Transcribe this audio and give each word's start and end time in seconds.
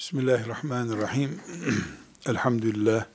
Bismillahirrahmanirrahim. 0.00 1.40
Elhamdülillah. 2.26 3.06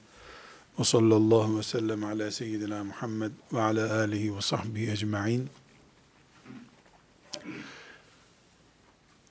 Ve 0.79 0.83
sallallahu 0.83 1.57
ve 1.57 1.63
sellem 1.63 2.03
ala 2.03 2.31
seyyidina 2.31 2.83
Muhammed 2.83 3.31
ve 3.53 3.61
ala 3.61 3.99
alihi 3.99 4.35
ve 4.35 4.41
sahbihi 4.41 4.91
ecma'in. 4.91 5.49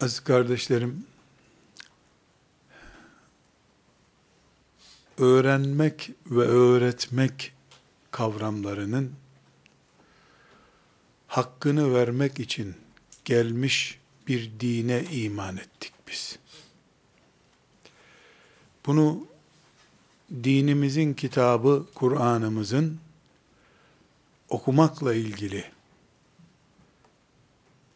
Aziz 0.01 0.21
kardeşlerim, 0.21 1.07
öğrenmek 5.19 6.11
ve 6.27 6.43
öğretmek 6.43 7.53
kavramlarının 8.11 9.13
hakkını 11.27 11.95
vermek 11.95 12.41
için 12.41 12.75
gelmiş 13.25 14.01
bir 14.29 14.51
dine 14.61 15.05
iman 15.05 15.57
ettik 15.57 15.93
biz. 16.09 16.44
Bunu 18.87 19.27
dinimizin 20.45 21.15
kitabı 21.15 21.87
Kur'an'ımızın 21.95 22.99
okumakla 24.49 25.15
ilgili 25.15 25.65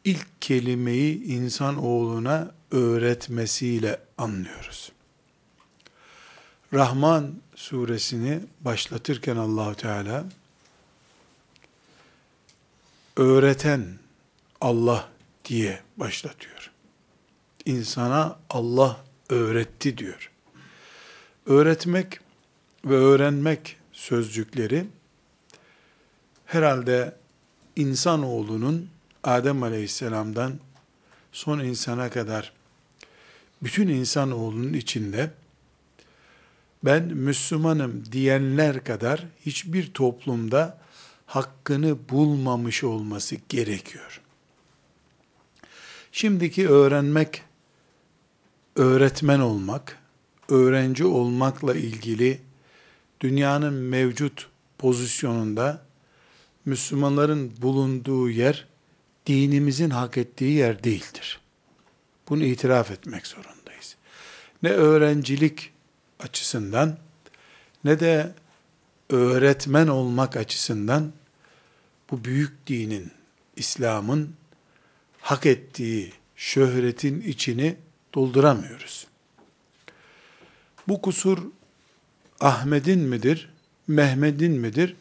ilk 0.04 0.42
kelimeyi 0.42 1.24
insan 1.24 1.84
oğluna 1.84 2.50
öğretmesiyle 2.70 4.00
anlıyoruz. 4.18 4.92
Rahman 6.74 7.34
suresini 7.54 8.40
başlatırken 8.60 9.36
Allahu 9.36 9.74
Teala 9.74 10.24
öğreten 13.16 13.98
Allah 14.60 15.08
diye 15.44 15.80
başlatıyor. 15.96 16.70
İnsana 17.64 18.38
Allah 18.50 19.04
öğretti 19.28 19.98
diyor. 19.98 20.30
Öğretmek 21.48 22.20
ve 22.84 22.94
öğrenmek 22.94 23.76
sözcükleri 23.92 24.86
herhalde 26.46 27.16
insanoğlunun 27.76 28.88
Adem 29.24 29.62
Aleyhisselam'dan 29.62 30.58
son 31.32 31.58
insana 31.58 32.10
kadar 32.10 32.52
bütün 33.62 33.88
insanoğlunun 33.88 34.72
içinde 34.72 35.30
ben 36.84 37.02
Müslümanım 37.02 38.04
diyenler 38.12 38.84
kadar 38.84 39.26
hiçbir 39.46 39.92
toplumda 39.92 40.78
hakkını 41.26 42.08
bulmamış 42.08 42.84
olması 42.84 43.36
gerekiyor. 43.48 44.20
Şimdiki 46.12 46.68
öğrenmek, 46.68 47.42
öğretmen 48.76 49.40
olmak, 49.40 49.98
öğrenci 50.48 51.04
olmakla 51.04 51.74
ilgili 51.74 52.40
dünyanın 53.20 53.74
mevcut 53.74 54.48
pozisyonunda 54.78 55.82
Müslümanların 56.64 57.52
bulunduğu 57.62 58.30
yer 58.30 58.66
dinimizin 59.26 59.90
hak 59.90 60.18
ettiği 60.18 60.52
yer 60.52 60.84
değildir. 60.84 61.40
Bunu 62.28 62.44
itiraf 62.44 62.90
etmek 62.90 63.26
zorundayız. 63.26 63.96
Ne 64.62 64.70
öğrencilik 64.70 65.72
açısından 66.20 66.98
ne 67.84 68.00
de 68.00 68.32
öğretmen 69.10 69.88
olmak 69.88 70.36
açısından 70.36 71.12
bu 72.10 72.24
büyük 72.24 72.66
dinin, 72.66 73.10
İslam'ın 73.56 74.34
hak 75.20 75.46
ettiği 75.46 76.12
şöhretin 76.36 77.20
içini 77.20 77.76
dolduramıyoruz. 78.14 79.06
Bu 80.88 81.02
kusur 81.02 81.38
Ahmet'in 82.40 83.00
midir, 83.00 83.50
Mehmet'in 83.88 84.52
midir? 84.52 84.96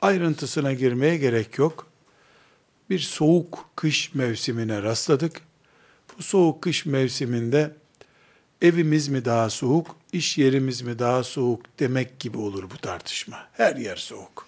Ayrıntısına 0.00 0.72
girmeye 0.72 1.16
gerek 1.16 1.58
yok. 1.58 1.86
Bir 2.90 2.98
soğuk 2.98 3.70
kış 3.76 4.14
mevsimine 4.14 4.82
rastladık. 4.82 5.40
Bu 6.18 6.22
soğuk 6.22 6.62
kış 6.62 6.86
mevsiminde 6.86 7.74
evimiz 8.62 9.08
mi 9.08 9.24
daha 9.24 9.50
soğuk, 9.50 9.96
iş 10.12 10.38
yerimiz 10.38 10.82
mi 10.82 10.98
daha 10.98 11.24
soğuk 11.24 11.62
demek 11.78 12.20
gibi 12.20 12.38
olur 12.38 12.70
bu 12.70 12.78
tartışma. 12.78 13.48
Her 13.52 13.76
yer 13.76 13.96
soğuk. 13.96 14.46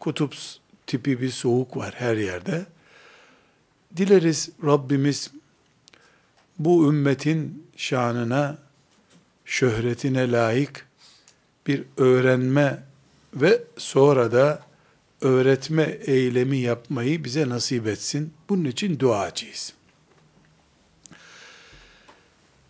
Kutup 0.00 0.34
tipi 0.86 1.20
bir 1.20 1.30
soğuk 1.30 1.76
var 1.76 1.94
her 1.96 2.16
yerde. 2.16 2.66
Dileriz 3.96 4.50
Rabbimiz 4.64 5.30
bu 6.58 6.92
ümmetin 6.92 7.66
şanına, 7.76 8.65
şöhretine 9.46 10.32
layık 10.32 10.86
bir 11.66 11.84
öğrenme 11.96 12.82
ve 13.34 13.62
sonra 13.76 14.32
da 14.32 14.62
öğretme 15.20 15.82
eylemi 15.82 16.56
yapmayı 16.58 17.24
bize 17.24 17.48
nasip 17.48 17.86
etsin. 17.86 18.32
Bunun 18.48 18.64
için 18.64 18.98
duacıyız. 18.98 19.72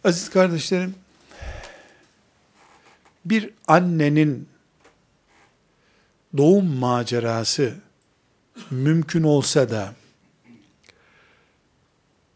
Aziz 0.04 0.30
kardeşlerim, 0.30 0.94
bir 3.24 3.50
annenin 3.68 4.48
doğum 6.36 6.66
macerası 6.66 7.74
mümkün 8.70 9.22
olsa 9.22 9.70
da 9.70 9.94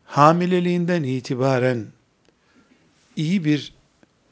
hamileliğinden 0.04 1.02
itibaren 1.02 1.86
iyi 3.16 3.44
bir 3.44 3.79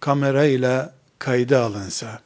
kamerayla 0.01 0.95
kayda 1.19 1.63
alınsa, 1.63 2.21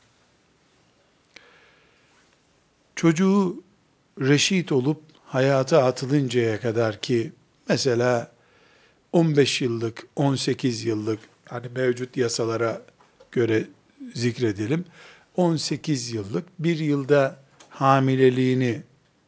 çocuğu 2.96 3.62
reşit 4.20 4.72
olup 4.72 5.02
hayata 5.26 5.84
atılıncaya 5.84 6.60
kadar 6.60 7.00
ki 7.00 7.32
mesela 7.68 8.32
15 9.12 9.60
yıllık, 9.60 10.06
18 10.16 10.84
yıllık 10.84 11.18
hani 11.44 11.66
mevcut 11.68 12.16
yasalara 12.16 12.82
göre 13.32 13.66
zikredelim. 14.14 14.84
18 15.36 16.12
yıllık 16.12 16.44
bir 16.58 16.78
yılda 16.78 17.36
hamileliğini 17.70 18.82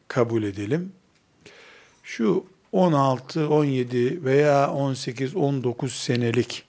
kabul 0.09 0.43
edelim. 0.43 0.93
Şu 2.03 2.44
16, 2.72 3.49
17 3.49 4.25
veya 4.25 4.71
18, 4.71 5.37
19 5.37 5.93
senelik 5.93 6.65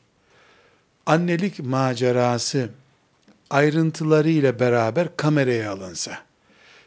annelik 1.06 1.60
macerası 1.60 2.70
ayrıntılarıyla 3.50 4.60
beraber 4.60 5.18
kameraya 5.18 5.72
alınsa, 5.72 6.20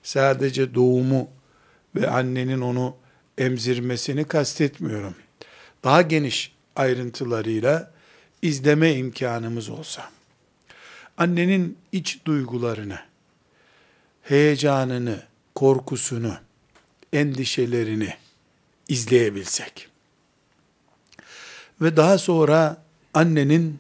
sadece 0.03 0.75
doğumu 0.75 1.29
ve 1.95 2.11
annenin 2.11 2.61
onu 2.61 2.97
emzirmesini 3.39 4.25
kastetmiyorum. 4.25 5.15
Daha 5.85 6.03
geniş 6.03 6.53
ayrıntılarıyla 6.77 7.93
izleme 8.43 8.95
imkanımız 8.95 9.69
olsa, 9.69 10.11
annenin 11.17 11.79
iç 11.93 12.19
duygularını, 12.25 12.99
heyecanını, 14.23 15.23
korkusunu, 15.55 16.35
endişelerini 17.13 18.15
izleyebilsek 18.89 19.89
ve 21.81 21.97
daha 21.97 22.19
sonra 22.19 22.83
annenin 23.15 23.79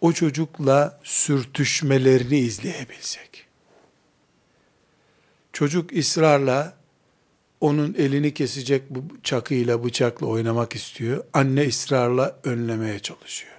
o 0.00 0.12
çocukla 0.12 1.00
sürtüşmelerini 1.02 2.38
izleyebilsek. 2.38 3.46
Çocuk 5.52 5.96
ısrarla 5.96 6.80
onun 7.60 7.94
elini 7.94 8.34
kesecek 8.34 8.82
bu 8.90 9.04
çakıyla, 9.22 9.84
bıçakla 9.84 10.26
oynamak 10.26 10.76
istiyor. 10.76 11.24
Anne 11.32 11.68
ısrarla 11.68 12.36
önlemeye 12.44 12.98
çalışıyor. 12.98 13.54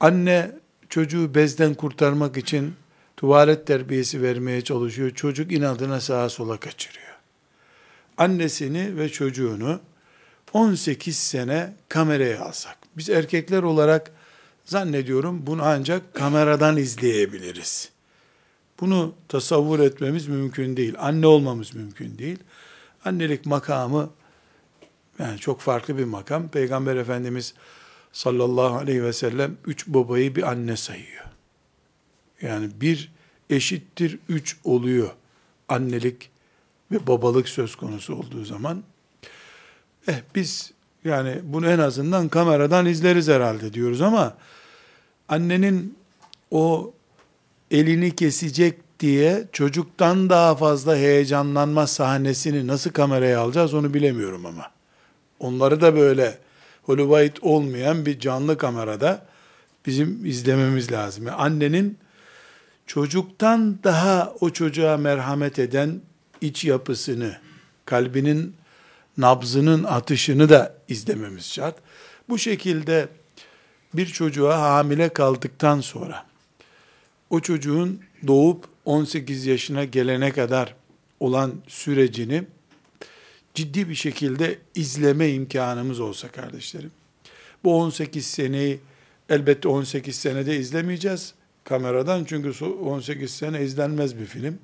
Anne 0.00 0.50
çocuğu 0.88 1.34
bezden 1.34 1.74
kurtarmak 1.74 2.36
için 2.36 2.74
tuvalet 3.16 3.66
terbiyesi 3.66 4.22
vermeye 4.22 4.60
çalışıyor. 4.60 5.10
Çocuk 5.10 5.52
inadına 5.52 6.00
sağa 6.00 6.28
sola 6.28 6.56
kaçırıyor. 6.60 7.06
Annesini 8.18 8.98
ve 8.98 9.08
çocuğunu 9.08 9.80
18 10.52 11.16
sene 11.16 11.72
kameraya 11.88 12.40
alsak. 12.40 12.76
Biz 12.96 13.10
erkekler 13.10 13.62
olarak 13.62 14.12
Zannediyorum 14.66 15.46
bunu 15.46 15.62
ancak 15.62 16.14
kameradan 16.14 16.76
izleyebiliriz. 16.76 17.90
Bunu 18.80 19.14
tasavvur 19.28 19.80
etmemiz 19.80 20.28
mümkün 20.28 20.76
değil. 20.76 20.94
Anne 20.98 21.26
olmamız 21.26 21.74
mümkün 21.74 22.18
değil. 22.18 22.38
Annelik 23.04 23.46
makamı 23.46 24.10
yani 25.18 25.38
çok 25.38 25.60
farklı 25.60 25.98
bir 25.98 26.04
makam. 26.04 26.48
Peygamber 26.48 26.96
Efendimiz 26.96 27.54
sallallahu 28.12 28.76
aleyhi 28.76 29.02
ve 29.02 29.12
sellem 29.12 29.56
üç 29.66 29.86
babayı 29.86 30.36
bir 30.36 30.42
anne 30.42 30.76
sayıyor. 30.76 31.24
Yani 32.42 32.70
bir 32.80 33.12
eşittir 33.50 34.18
üç 34.28 34.56
oluyor 34.64 35.10
annelik 35.68 36.30
ve 36.92 37.06
babalık 37.06 37.48
söz 37.48 37.76
konusu 37.76 38.14
olduğu 38.14 38.44
zaman. 38.44 38.82
Eh 40.08 40.20
biz 40.34 40.72
Yani 41.06 41.40
bunu 41.42 41.70
en 41.70 41.78
azından 41.78 42.28
kameradan 42.28 42.86
izleriz 42.86 43.28
herhalde 43.28 43.72
diyoruz 43.72 44.00
ama 44.00 44.36
annenin 45.28 45.98
o 46.50 46.94
elini 47.70 48.16
kesecek 48.16 49.00
diye 49.00 49.44
çocuktan 49.52 50.30
daha 50.30 50.56
fazla 50.56 50.96
heyecanlanma 50.96 51.86
sahnesini 51.86 52.66
nasıl 52.66 52.90
kameraya 52.90 53.40
alacağız 53.40 53.74
onu 53.74 53.94
bilemiyorum 53.94 54.46
ama. 54.46 54.70
Onları 55.40 55.80
da 55.80 55.96
böyle 55.96 56.38
Hollywood 56.82 57.36
olmayan 57.42 58.06
bir 58.06 58.20
canlı 58.20 58.58
kamerada 58.58 59.26
bizim 59.86 60.26
izlememiz 60.26 60.92
lazım. 60.92 61.26
Yani 61.26 61.36
annenin 61.36 61.98
çocuktan 62.86 63.78
daha 63.84 64.34
o 64.40 64.50
çocuğa 64.50 64.96
merhamet 64.96 65.58
eden 65.58 66.00
iç 66.40 66.64
yapısını, 66.64 67.36
kalbinin 67.84 68.54
nabzının 69.18 69.84
atışını 69.84 70.48
da 70.48 70.74
izlememiz 70.88 71.52
şart. 71.52 71.76
Bu 72.28 72.38
şekilde 72.38 73.08
bir 73.94 74.06
çocuğa 74.06 74.60
hamile 74.60 75.08
kaldıktan 75.08 75.80
sonra 75.80 76.26
o 77.30 77.40
çocuğun 77.40 78.00
doğup 78.26 78.64
18 78.84 79.46
yaşına 79.46 79.84
gelene 79.84 80.32
kadar 80.32 80.74
olan 81.20 81.54
sürecini 81.68 82.44
ciddi 83.54 83.88
bir 83.88 83.94
şekilde 83.94 84.58
izleme 84.74 85.30
imkanımız 85.30 86.00
olsa 86.00 86.28
kardeşlerim. 86.28 86.90
Bu 87.64 87.80
18 87.80 88.26
seneyi 88.26 88.80
elbette 89.28 89.68
18 89.68 90.16
senede 90.16 90.56
izlemeyeceğiz 90.56 91.34
kameradan 91.64 92.24
çünkü 92.24 92.64
18 92.64 93.30
sene 93.30 93.62
izlenmez 93.62 94.18
bir 94.18 94.26
film. 94.26 94.58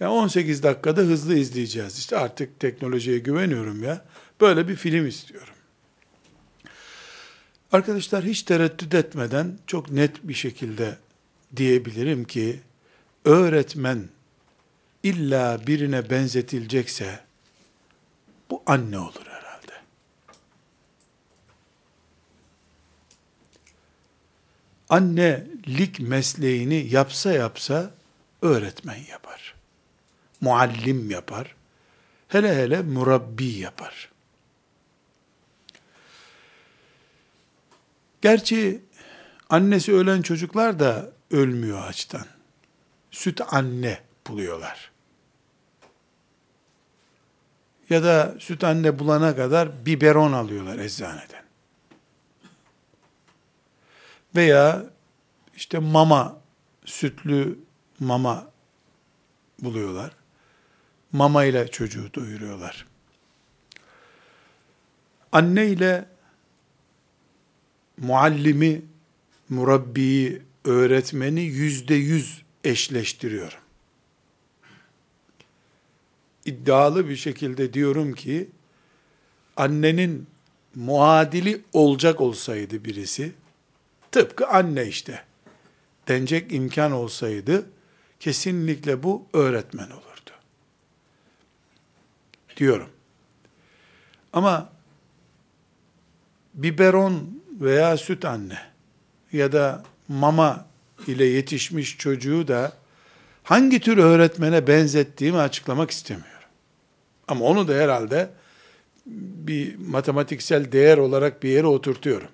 Yani 0.00 0.12
18 0.12 0.62
dakikada 0.62 1.00
hızlı 1.00 1.38
izleyeceğiz. 1.38 1.98
İşte 1.98 2.18
artık 2.18 2.60
teknolojiye 2.60 3.18
güveniyorum 3.18 3.82
ya. 3.82 4.04
Böyle 4.40 4.68
bir 4.68 4.76
film 4.76 5.06
istiyorum. 5.06 5.54
Arkadaşlar 7.72 8.24
hiç 8.24 8.42
tereddüt 8.42 8.94
etmeden 8.94 9.58
çok 9.66 9.90
net 9.90 10.28
bir 10.28 10.34
şekilde 10.34 10.98
diyebilirim 11.56 12.24
ki 12.24 12.60
öğretmen 13.24 14.08
illa 15.02 15.66
birine 15.66 16.10
benzetilecekse 16.10 17.20
bu 18.50 18.62
anne 18.66 18.98
olur 18.98 19.26
herhalde. 19.26 19.72
Annelik 24.88 26.00
mesleğini 26.00 26.86
yapsa 26.90 27.32
yapsa 27.32 27.90
öğretmen 28.42 28.98
yapar. 29.10 29.54
Muallim 30.40 31.10
yapar. 31.10 31.54
Hele 32.28 32.56
hele 32.56 32.82
murabbi 32.82 33.46
yapar. 33.46 34.07
Gerçi 38.28 38.80
annesi 39.50 39.94
ölen 39.94 40.22
çocuklar 40.22 40.78
da 40.78 41.10
ölmüyor 41.30 41.88
açtan. 41.88 42.26
Süt 43.10 43.40
anne 43.50 44.00
buluyorlar. 44.26 44.90
Ya 47.90 48.02
da 48.04 48.34
süt 48.38 48.64
anne 48.64 48.98
bulana 48.98 49.36
kadar 49.36 49.86
biberon 49.86 50.32
alıyorlar 50.32 50.78
eczaneden. 50.78 51.44
Veya 54.36 54.84
işte 55.56 55.78
mama, 55.78 56.40
sütlü 56.84 57.58
mama 58.00 58.46
buluyorlar. 59.58 60.10
Mama 61.12 61.44
ile 61.44 61.70
çocuğu 61.70 62.14
doyuruyorlar. 62.14 62.86
Anne 65.32 65.66
ile 65.66 66.04
muallimi, 68.02 68.82
murabbiyi, 69.48 70.42
öğretmeni 70.64 71.40
yüzde 71.40 71.94
yüz 71.94 72.42
eşleştiriyorum. 72.64 73.58
İddialı 76.44 77.08
bir 77.08 77.16
şekilde 77.16 77.72
diyorum 77.72 78.14
ki, 78.14 78.48
annenin 79.56 80.26
muadili 80.74 81.60
olacak 81.72 82.20
olsaydı 82.20 82.84
birisi, 82.84 83.32
tıpkı 84.12 84.46
anne 84.46 84.86
işte, 84.86 85.24
denecek 86.08 86.52
imkan 86.52 86.92
olsaydı, 86.92 87.66
kesinlikle 88.20 89.02
bu 89.02 89.26
öğretmen 89.32 89.90
olurdu. 89.90 90.30
Diyorum. 92.56 92.90
Ama 94.32 94.72
biberon 96.54 97.37
veya 97.60 97.96
süt 97.96 98.24
anne 98.24 98.58
ya 99.32 99.52
da 99.52 99.82
mama 100.08 100.66
ile 101.06 101.24
yetişmiş 101.24 101.98
çocuğu 101.98 102.48
da 102.48 102.72
hangi 103.42 103.80
tür 103.80 103.98
öğretmene 103.98 104.66
benzettiğimi 104.66 105.38
açıklamak 105.38 105.90
istemiyorum. 105.90 106.32
Ama 107.28 107.44
onu 107.44 107.68
da 107.68 107.74
herhalde 107.74 108.30
bir 109.06 109.76
matematiksel 109.76 110.72
değer 110.72 110.98
olarak 110.98 111.42
bir 111.42 111.48
yere 111.48 111.66
oturtuyorum. 111.66 112.28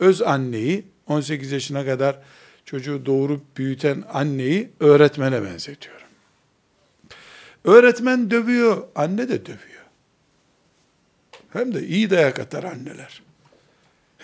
Öz 0.00 0.22
anneyi 0.22 0.84
18 1.06 1.52
yaşına 1.52 1.84
kadar 1.84 2.18
çocuğu 2.64 3.06
doğurup 3.06 3.56
büyüten 3.56 4.04
anneyi 4.12 4.70
öğretmene 4.80 5.42
benzetiyorum. 5.42 6.06
Öğretmen 7.64 8.30
dövüyor, 8.30 8.82
anne 8.94 9.28
de 9.28 9.46
dövüyor. 9.46 9.84
Hem 11.50 11.74
de 11.74 11.86
iyi 11.86 12.10
dayak 12.10 12.38
atar 12.38 12.64
anneler. 12.64 13.25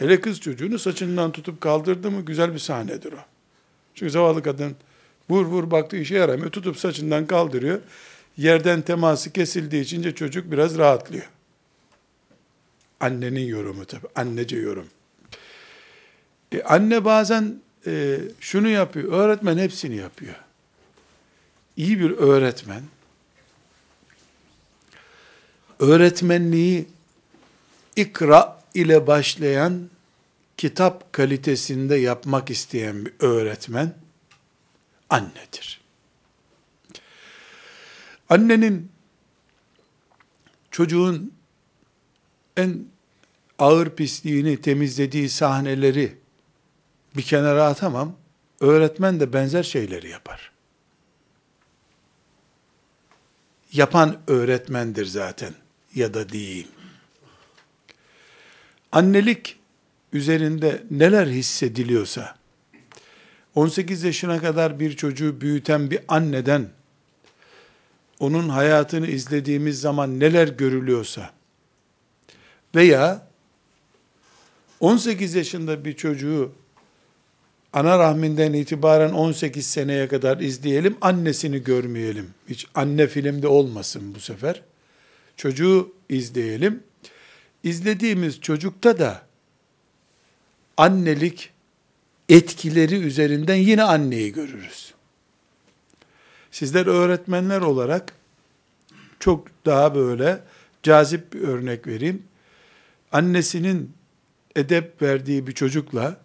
Hele 0.03 0.21
kız 0.21 0.41
çocuğunu 0.41 0.79
saçından 0.79 1.33
tutup 1.33 1.61
kaldırdı 1.61 2.11
mı 2.11 2.25
güzel 2.25 2.55
bir 2.55 2.59
sahnedir 2.59 3.13
o. 3.13 3.19
Çünkü 3.95 4.11
zavallı 4.11 4.43
kadın 4.43 4.77
vur 5.31 5.47
vur 5.47 5.71
baktı 5.71 5.97
işe 5.97 6.15
yaramıyor. 6.15 6.51
Tutup 6.51 6.79
saçından 6.79 7.27
kaldırıyor. 7.27 7.81
Yerden 8.37 8.83
teması 8.83 9.33
kesildiği 9.33 9.83
için 9.83 10.13
çocuk 10.13 10.53
biraz 10.53 10.79
rahatlıyor. 10.79 11.29
Annenin 13.01 13.47
yorumu 13.47 13.85
tabi. 13.85 14.07
Annece 14.15 14.57
yorum. 14.57 14.87
E, 16.53 16.63
anne 16.63 17.05
bazen 17.05 17.61
e, 17.87 18.19
şunu 18.41 18.69
yapıyor. 18.69 19.13
Öğretmen 19.13 19.59
hepsini 19.59 19.97
yapıyor. 19.97 20.35
İyi 21.77 22.01
bir 22.01 22.11
öğretmen 22.11 22.83
öğretmenliği 25.79 26.87
ikra 27.97 28.63
ile 28.75 29.07
başlayan 29.07 29.92
kitap 30.63 31.13
kalitesinde 31.13 31.97
yapmak 31.97 32.51
isteyen 32.51 33.07
bir 33.07 33.13
öğretmen 33.21 33.95
annedir. 35.11 35.81
Annenin 38.29 38.93
çocuğun 40.71 41.35
en 42.57 42.87
ağır 43.59 43.91
pisliğini 43.91 44.61
temizlediği 44.61 45.29
sahneleri 45.29 46.19
bir 47.17 47.23
kenara 47.23 47.67
atamam. 47.67 48.17
Öğretmen 48.61 49.21
de 49.21 49.33
benzer 49.33 49.63
şeyleri 49.63 50.11
yapar. 50.11 50.53
Yapan 53.73 54.21
öğretmendir 54.27 55.07
zaten 55.07 55.55
ya 55.95 56.15
da 56.15 56.29
değil. 56.29 56.69
Annelik 58.93 59.62
üzerinde 60.13 60.83
neler 60.91 61.27
hissediliyorsa, 61.27 62.37
18 63.55 64.03
yaşına 64.03 64.41
kadar 64.41 64.81
bir 64.81 64.97
çocuğu 64.97 65.41
büyüten 65.41 65.91
bir 65.91 66.01
anneden, 66.09 66.69
onun 68.19 68.49
hayatını 68.49 69.07
izlediğimiz 69.07 69.81
zaman 69.81 70.21
neler 70.21 70.49
görülüyorsa, 70.49 71.31
veya 72.75 73.27
18 74.81 75.35
yaşında 75.35 75.85
bir 75.85 75.97
çocuğu 75.97 76.53
ana 77.73 77.99
rahminden 77.99 78.53
itibaren 78.53 79.13
18 79.13 79.67
seneye 79.67 80.09
kadar 80.09 80.41
izleyelim, 80.41 80.97
annesini 81.01 81.65
görmeyelim. 81.65 82.31
Hiç 82.49 82.67
anne 82.75 83.07
filmde 83.07 83.49
olmasın 83.49 84.15
bu 84.15 84.21
sefer. 84.21 84.63
Çocuğu 85.37 85.93
izleyelim. 86.09 86.83
İzlediğimiz 87.65 88.41
çocukta 88.41 88.99
da 88.99 89.23
annelik 90.77 91.51
etkileri 92.29 92.95
üzerinden 92.95 93.55
yine 93.55 93.83
anneyi 93.83 94.33
görürüz. 94.33 94.95
Sizler 96.51 96.87
öğretmenler 96.87 97.61
olarak 97.61 98.15
çok 99.21 99.47
daha 99.67 99.95
böyle 99.95 100.41
cazip 100.83 101.33
bir 101.33 101.41
örnek 101.41 101.87
vereyim. 101.87 102.23
Annesinin 103.13 103.93
edep 104.57 105.03
verdiği 105.03 105.47
bir 105.47 105.53
çocukla 105.53 106.17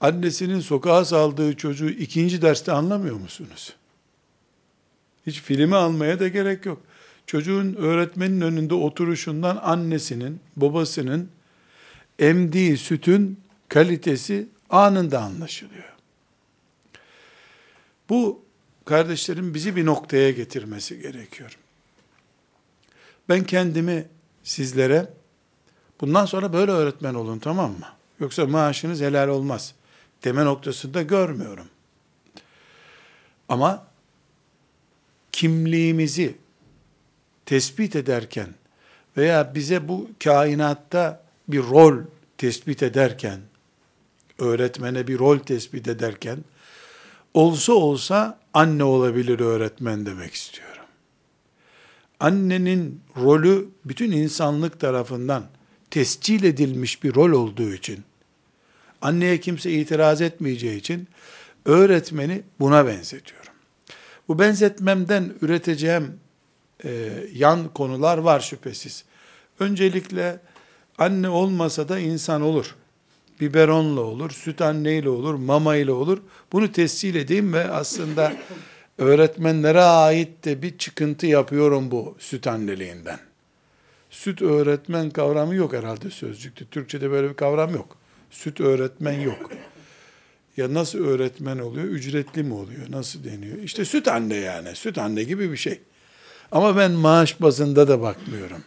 annesinin 0.00 0.60
sokağa 0.60 1.04
saldığı 1.04 1.56
çocuğu 1.56 1.90
ikinci 1.90 2.42
derste 2.42 2.72
anlamıyor 2.72 3.16
musunuz? 3.16 3.74
Hiç 5.26 5.40
filmi 5.40 5.76
almaya 5.76 6.20
da 6.20 6.28
gerek 6.28 6.66
yok. 6.66 6.82
çocuğun 7.26 7.74
öğretmenin 7.74 8.40
önünde 8.40 8.74
oturuşundan 8.74 9.56
annesinin, 9.62 10.40
babasının 10.56 11.28
emdiği 12.20 12.76
sütün 12.76 13.40
kalitesi 13.68 14.48
anında 14.70 15.22
anlaşılıyor. 15.22 15.92
Bu 18.08 18.42
kardeşlerim 18.84 19.54
bizi 19.54 19.76
bir 19.76 19.86
noktaya 19.86 20.30
getirmesi 20.30 21.00
gerekiyor. 21.00 21.56
Ben 23.28 23.44
kendimi 23.44 24.08
sizlere 24.42 25.10
bundan 26.00 26.26
sonra 26.26 26.52
böyle 26.52 26.72
öğretmen 26.72 27.14
olun 27.14 27.38
tamam 27.38 27.70
mı? 27.70 27.86
Yoksa 28.20 28.46
maaşınız 28.46 29.00
helal 29.00 29.28
olmaz 29.28 29.74
deme 30.24 30.44
noktasında 30.44 31.02
görmüyorum. 31.02 31.66
Ama 33.48 33.86
kimliğimizi 35.32 36.36
tespit 37.46 37.96
ederken 37.96 38.48
veya 39.16 39.54
bize 39.54 39.88
bu 39.88 40.10
kainatta 40.24 41.29
bir 41.52 41.62
rol 41.62 41.98
tespit 42.38 42.82
ederken, 42.82 43.40
öğretmene 44.38 45.06
bir 45.06 45.18
rol 45.18 45.38
tespit 45.38 45.88
ederken, 45.88 46.38
olsa 47.34 47.72
olsa 47.72 48.38
anne 48.54 48.84
olabilir 48.84 49.40
öğretmen 49.40 50.06
demek 50.06 50.34
istiyorum. 50.34 50.84
Annenin 52.20 53.00
rolü 53.16 53.68
bütün 53.84 54.12
insanlık 54.12 54.80
tarafından 54.80 55.44
tescil 55.90 56.44
edilmiş 56.44 57.02
bir 57.02 57.14
rol 57.14 57.32
olduğu 57.32 57.72
için, 57.72 58.04
anneye 59.02 59.40
kimse 59.40 59.72
itiraz 59.72 60.20
etmeyeceği 60.20 60.78
için, 60.78 61.08
öğretmeni 61.64 62.42
buna 62.60 62.86
benzetiyorum. 62.86 63.52
Bu 64.28 64.38
benzetmemden 64.38 65.34
üreteceğim 65.42 66.20
e, 66.84 67.12
yan 67.34 67.68
konular 67.68 68.18
var 68.18 68.40
şüphesiz. 68.40 69.04
Öncelikle 69.60 70.40
anne 71.00 71.28
olmasa 71.28 71.88
da 71.88 71.98
insan 71.98 72.42
olur. 72.42 72.74
Biberonla 73.40 74.00
olur, 74.00 74.30
süt 74.30 74.60
anneyle 74.60 75.08
olur, 75.08 75.34
mama 75.34 75.76
ile 75.76 75.92
olur. 75.92 76.18
Bunu 76.52 76.72
tescil 76.72 77.14
edeyim 77.14 77.52
ve 77.52 77.70
aslında 77.70 78.32
öğretmenlere 78.98 79.80
ait 79.80 80.44
de 80.44 80.62
bir 80.62 80.78
çıkıntı 80.78 81.26
yapıyorum 81.26 81.90
bu 81.90 82.16
süt 82.18 82.46
anneliğinden. 82.46 83.18
Süt 84.10 84.42
öğretmen 84.42 85.10
kavramı 85.10 85.54
yok 85.54 85.72
herhalde 85.72 86.10
sözcükte. 86.10 86.64
Türkçe'de 86.64 87.10
böyle 87.10 87.28
bir 87.28 87.34
kavram 87.34 87.74
yok. 87.74 87.96
Süt 88.30 88.60
öğretmen 88.60 89.20
yok. 89.20 89.50
Ya 90.56 90.74
nasıl 90.74 90.98
öğretmen 90.98 91.58
oluyor? 91.58 91.84
Ücretli 91.84 92.42
mi 92.42 92.54
oluyor? 92.54 92.80
Nasıl 92.90 93.24
deniyor? 93.24 93.58
İşte 93.58 93.84
süt 93.84 94.08
anne 94.08 94.34
yani. 94.34 94.74
Süt 94.74 94.98
anne 94.98 95.22
gibi 95.22 95.52
bir 95.52 95.56
şey. 95.56 95.80
Ama 96.52 96.76
ben 96.76 96.90
maaş 96.90 97.40
bazında 97.40 97.88
da 97.88 98.00
bakmıyorum. 98.00 98.64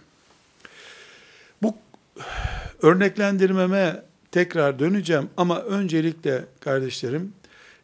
Örneklendirmeme 2.82 4.04
tekrar 4.32 4.80
döneceğim 4.80 5.30
ama 5.38 5.62
öncelikle 5.62 6.46
kardeşlerim 6.60 7.34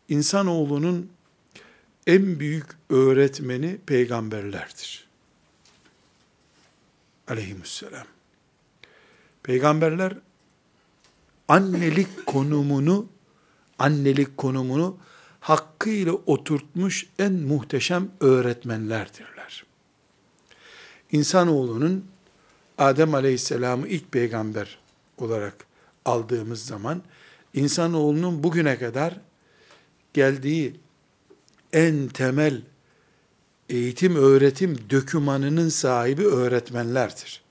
insanoğlunun 0.09 1.11
en 2.07 2.39
büyük 2.39 2.65
öğretmeni 2.89 3.77
peygamberlerdir. 3.85 5.07
Aleyhisselam. 7.27 8.05
Peygamberler 9.43 10.13
annelik 11.47 12.25
konumunu 12.25 13.07
annelik 13.79 14.37
konumunu 14.37 14.97
hakkıyla 15.39 16.13
oturtmuş 16.13 17.07
en 17.19 17.33
muhteşem 17.33 18.11
öğretmenlerdirler. 18.19 19.65
İnsanoğlunun 21.11 22.05
Adem 22.79 23.13
Aleyhisselam'ı 23.13 23.87
ilk 23.87 24.11
peygamber 24.11 24.77
olarak 25.17 25.53
aldığımız 26.05 26.65
zaman 26.65 27.01
insanoğlunun 27.53 28.43
bugüne 28.43 28.79
kadar 28.79 29.13
geldiği 30.13 30.75
en 31.73 32.07
temel 32.07 32.61
eğitim 33.69 34.15
öğretim 34.15 34.89
dökümanının 34.89 35.69
sahibi 35.69 36.25
öğretmenlerdir. 36.25 37.41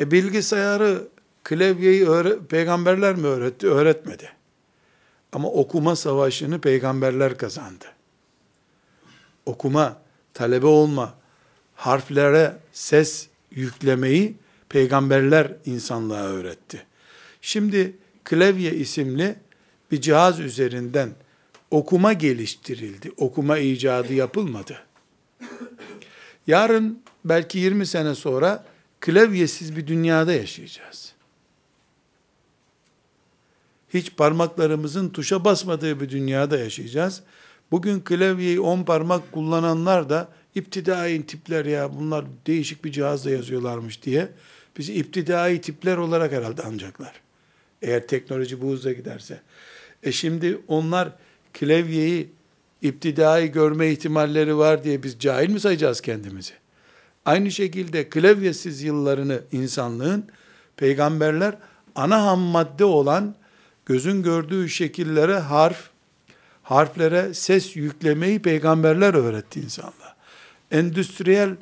E 0.00 0.10
bilgisayarı, 0.10 1.08
klavyeyi 1.44 2.06
peygamberler 2.48 3.14
mi 3.14 3.26
öğretti? 3.26 3.68
Öğretmedi. 3.68 4.32
Ama 5.32 5.48
okuma 5.48 5.96
savaşını 5.96 6.60
peygamberler 6.60 7.38
kazandı. 7.38 7.84
Okuma, 9.46 10.00
talebe 10.34 10.66
olma, 10.66 11.14
harflere 11.74 12.56
ses 12.72 13.29
yüklemeyi 13.50 14.34
peygamberler 14.68 15.52
insanlığa 15.66 16.22
öğretti. 16.22 16.86
Şimdi 17.42 17.96
klavye 18.24 18.74
isimli 18.74 19.36
bir 19.90 20.00
cihaz 20.00 20.40
üzerinden 20.40 21.10
okuma 21.70 22.12
geliştirildi. 22.12 23.12
Okuma 23.16 23.58
icadı 23.58 24.14
yapılmadı. 24.14 24.82
Yarın 26.46 27.02
belki 27.24 27.58
20 27.58 27.86
sene 27.86 28.14
sonra 28.14 28.64
klavyesiz 29.00 29.76
bir 29.76 29.86
dünyada 29.86 30.32
yaşayacağız. 30.32 31.12
Hiç 33.94 34.16
parmaklarımızın 34.16 35.08
tuşa 35.08 35.44
basmadığı 35.44 36.00
bir 36.00 36.08
dünyada 36.08 36.58
yaşayacağız. 36.58 37.22
Bugün 37.70 38.00
klavyeyi 38.00 38.60
10 38.60 38.82
parmak 38.82 39.32
kullananlar 39.32 40.10
da 40.10 40.28
iptidai 40.54 41.26
tipler 41.26 41.64
ya 41.64 41.96
bunlar 41.96 42.24
değişik 42.46 42.84
bir 42.84 42.92
cihazla 42.92 43.30
yazıyorlarmış 43.30 44.02
diye 44.02 44.28
bizi 44.78 44.94
iptidai 44.94 45.60
tipler 45.60 45.96
olarak 45.96 46.32
herhalde 46.32 46.62
anacaklar. 46.62 47.12
Eğer 47.82 48.06
teknoloji 48.06 48.62
bu 48.62 48.72
hızla 48.72 48.92
giderse. 48.92 49.40
E 50.02 50.12
şimdi 50.12 50.58
onlar 50.68 51.12
klavyeyi 51.52 52.28
iptidai 52.82 53.52
görme 53.52 53.90
ihtimalleri 53.90 54.56
var 54.56 54.84
diye 54.84 55.02
biz 55.02 55.18
cahil 55.18 55.50
mi 55.50 55.60
sayacağız 55.60 56.00
kendimizi? 56.00 56.52
Aynı 57.24 57.50
şekilde 57.50 58.08
klavyesiz 58.08 58.82
yıllarını 58.82 59.40
insanlığın 59.52 60.24
peygamberler 60.76 61.58
ana 61.94 62.22
ham 62.26 62.40
madde 62.40 62.84
olan 62.84 63.34
gözün 63.86 64.22
gördüğü 64.22 64.68
şekillere 64.68 65.38
harf, 65.38 65.90
harflere 66.62 67.34
ses 67.34 67.76
yüklemeyi 67.76 68.42
peygamberler 68.42 69.14
öğretti 69.14 69.60
insanlara. 69.60 70.09
Endüstriyel 70.70 71.56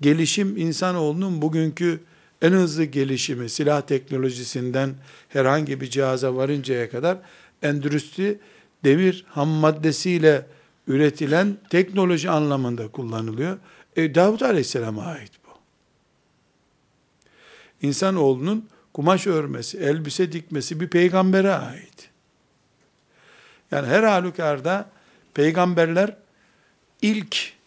gelişim 0.00 0.56
insanoğlunun 0.56 1.42
bugünkü 1.42 2.00
en 2.42 2.52
hızlı 2.52 2.84
gelişimi 2.84 3.48
silah 3.48 3.80
teknolojisinden 3.80 4.94
herhangi 5.28 5.80
bir 5.80 5.90
cihaza 5.90 6.36
varıncaya 6.36 6.90
kadar 6.90 7.18
endüstri 7.62 8.38
demir 8.84 9.24
ham 9.28 9.48
maddesiyle 9.48 10.46
üretilen 10.86 11.56
teknoloji 11.70 12.30
anlamında 12.30 12.88
kullanılıyor. 12.88 13.58
E, 13.96 14.14
Davut 14.14 14.42
Aleyhisselam'a 14.42 15.04
ait 15.04 15.32
bu. 15.46 15.50
İnsanoğlunun 17.86 18.68
kumaş 18.94 19.26
örmesi, 19.26 19.78
elbise 19.78 20.32
dikmesi 20.32 20.80
bir 20.80 20.88
peygambere 20.88 21.52
ait. 21.52 22.10
Yani 23.70 23.86
her 23.86 24.02
halükarda 24.02 24.90
peygamberler 25.34 26.16
ilk 27.02 27.57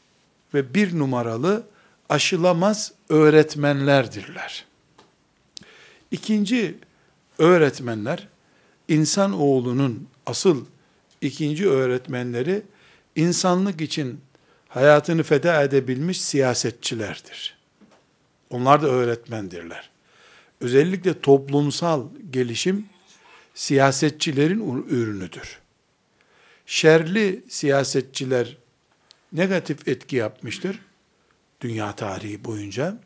ve 0.53 0.74
bir 0.74 1.00
numaralı 1.00 1.67
aşılamaz 2.10 2.91
öğretmenlerdirler. 3.10 4.65
İkinci 6.12 6.77
öğretmenler, 7.38 8.27
insan 8.88 9.34
oğlunun 9.34 10.08
asıl 10.25 10.65
ikinci 11.22 11.70
öğretmenleri, 11.70 12.62
insanlık 13.15 13.81
için 13.81 14.22
hayatını 14.67 15.24
feda 15.24 15.63
edebilmiş 15.63 16.22
siyasetçilerdir. 16.22 17.58
Onlar 18.50 18.81
da 18.81 18.88
öğretmendirler. 18.88 19.89
Özellikle 20.62 21.22
toplumsal 21.22 22.08
gelişim 22.31 22.86
siyasetçilerin 23.53 24.86
ürünüdür. 24.89 25.60
Şerli 26.65 27.43
siyasetçiler 27.50 28.58
negatif 29.33 29.88
etki 29.88 30.15
yapmıştır 30.15 30.79
dünya 31.61 31.95
tarihi 31.95 32.43
boyunca. 32.43 32.97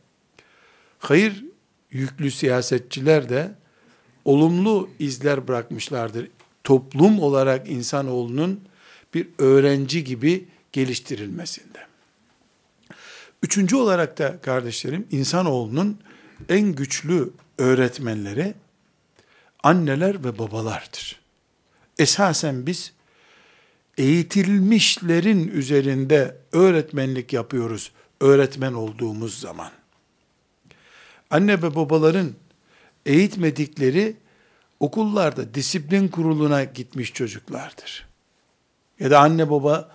Hayır 1.00 1.46
yüklü 1.92 2.32
siyasetçiler 2.32 3.30
de 3.30 3.52
olumlu 4.26 4.90
izler 5.00 5.48
bırakmışlardır. 5.48 6.28
Toplum 6.64 7.20
olarak 7.20 7.70
insanoğlunun 7.70 8.62
bir 9.14 9.28
öğrenci 9.38 10.04
gibi 10.04 10.48
geliştirilmesinde. 10.72 11.80
Üçüncü 13.44 13.76
olarak 13.76 14.18
da 14.18 14.42
kardeşlerim 14.42 15.08
insanoğlunun 15.12 16.00
en 16.50 16.72
güçlü 16.72 17.30
öğretmenleri 17.58 18.54
anneler 19.64 20.24
ve 20.24 20.38
babalardır. 20.38 21.20
Esasen 22.00 22.66
biz 22.66 22.94
eğitilmişlerin 23.98 25.48
üzerinde 25.48 26.38
öğretmenlik 26.52 27.34
yapıyoruz 27.34 27.92
öğretmen 28.22 28.74
olduğumuz 28.74 29.40
zaman. 29.40 29.72
Anne 31.30 31.62
ve 31.62 31.76
babaların 31.76 32.32
eğitmedikleri 33.06 34.16
okullarda 34.80 35.54
disiplin 35.54 36.08
kuruluna 36.08 36.64
gitmiş 36.64 37.14
çocuklardır. 37.14 38.08
Ya 39.00 39.12
da 39.12 39.20
anne 39.20 39.50
baba 39.50 39.92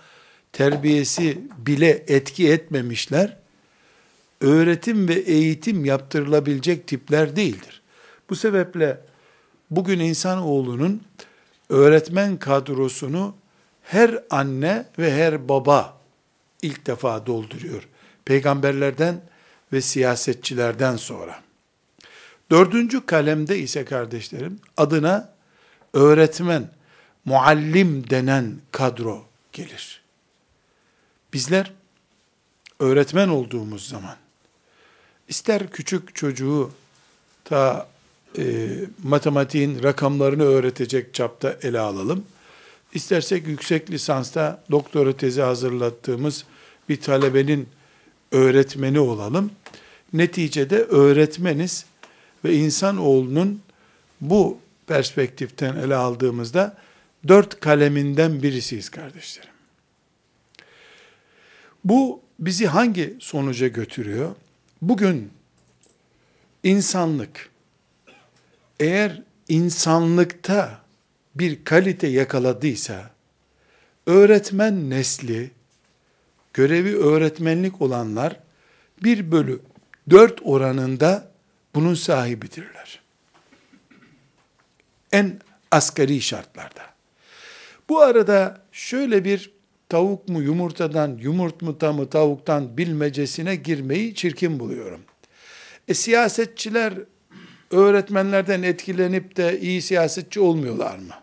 terbiyesi 0.51 1.41
bile 1.57 2.03
etki 2.07 2.49
etmemişler. 2.49 3.37
Öğretim 4.41 5.07
ve 5.07 5.13
eğitim 5.13 5.85
yaptırılabilecek 5.85 6.87
tipler 6.87 7.35
değildir. 7.35 7.81
Bu 8.29 8.35
sebeple 8.35 9.01
bugün 9.71 9.99
insanoğlunun 9.99 11.01
öğretmen 11.69 12.37
kadrosunu 12.37 13.35
her 13.91 14.23
anne 14.29 14.85
ve 14.99 15.13
her 15.13 15.49
baba 15.49 15.97
ilk 16.61 16.85
defa 16.85 17.25
dolduruyor. 17.25 17.87
Peygamberlerden 18.25 19.21
ve 19.73 19.81
siyasetçilerden 19.81 20.95
sonra. 20.95 21.41
Dördüncü 22.51 23.05
kalemde 23.05 23.59
ise 23.59 23.85
kardeşlerim 23.85 24.59
adına 24.77 25.33
öğretmen, 25.93 26.69
muallim 27.25 28.09
denen 28.09 28.57
kadro 28.71 29.25
gelir. 29.51 30.01
Bizler 31.33 31.71
öğretmen 32.79 33.27
olduğumuz 33.27 33.89
zaman 33.89 34.15
ister 35.27 35.69
küçük 35.69 36.15
çocuğu 36.15 36.71
ta 37.45 37.87
e, 38.37 38.67
matematiğin 39.03 39.83
rakamlarını 39.83 40.43
öğretecek 40.43 41.13
çapta 41.13 41.57
ele 41.61 41.79
alalım. 41.79 42.25
İstersek 42.93 43.47
yüksek 43.47 43.91
lisansta 43.91 44.63
doktora 44.71 45.17
tezi 45.17 45.41
hazırlattığımız 45.41 46.45
bir 46.89 47.01
talebenin 47.01 47.69
öğretmeni 48.31 48.99
olalım. 48.99 49.51
Neticede 50.13 50.83
öğretmeniz 50.83 51.85
ve 52.45 52.53
insanoğlunun 52.53 53.61
bu 54.21 54.57
perspektiften 54.87 55.75
ele 55.75 55.95
aldığımızda 55.95 56.77
dört 57.27 57.59
kaleminden 57.59 58.43
birisiyiz 58.43 58.89
kardeşlerim. 58.89 59.49
Bu 61.85 62.21
bizi 62.39 62.67
hangi 62.67 63.17
sonuca 63.19 63.67
götürüyor? 63.67 64.35
Bugün 64.81 65.31
insanlık 66.63 67.49
eğer 68.79 69.21
insanlıkta 69.47 70.80
bir 71.35 71.63
kalite 71.63 72.07
yakaladıysa 72.07 73.11
öğretmen 74.05 74.89
nesli 74.89 75.51
görevi 76.53 76.97
öğretmenlik 76.97 77.81
olanlar 77.81 78.39
bir 79.03 79.31
bölü 79.31 79.59
dört 80.09 80.39
oranında 80.43 81.31
bunun 81.75 81.93
sahibidirler. 81.93 83.01
En 85.11 85.39
asgari 85.71 86.21
şartlarda. 86.21 86.91
Bu 87.89 88.01
arada 88.01 88.61
şöyle 88.71 89.25
bir 89.25 89.51
tavuk 89.89 90.29
mu 90.29 90.41
yumurtadan, 90.41 91.17
yumurta 91.21 91.93
mı 91.93 92.09
tavuktan 92.09 92.77
bilmecesine 92.77 93.55
girmeyi 93.55 94.15
çirkin 94.15 94.59
buluyorum. 94.59 95.01
E 95.87 95.93
siyasetçiler 95.93 96.93
öğretmenlerden 97.71 98.63
etkilenip 98.63 99.37
de 99.37 99.59
iyi 99.59 99.81
siyasetçi 99.81 100.39
olmuyorlar 100.39 100.97
mı? 100.97 101.13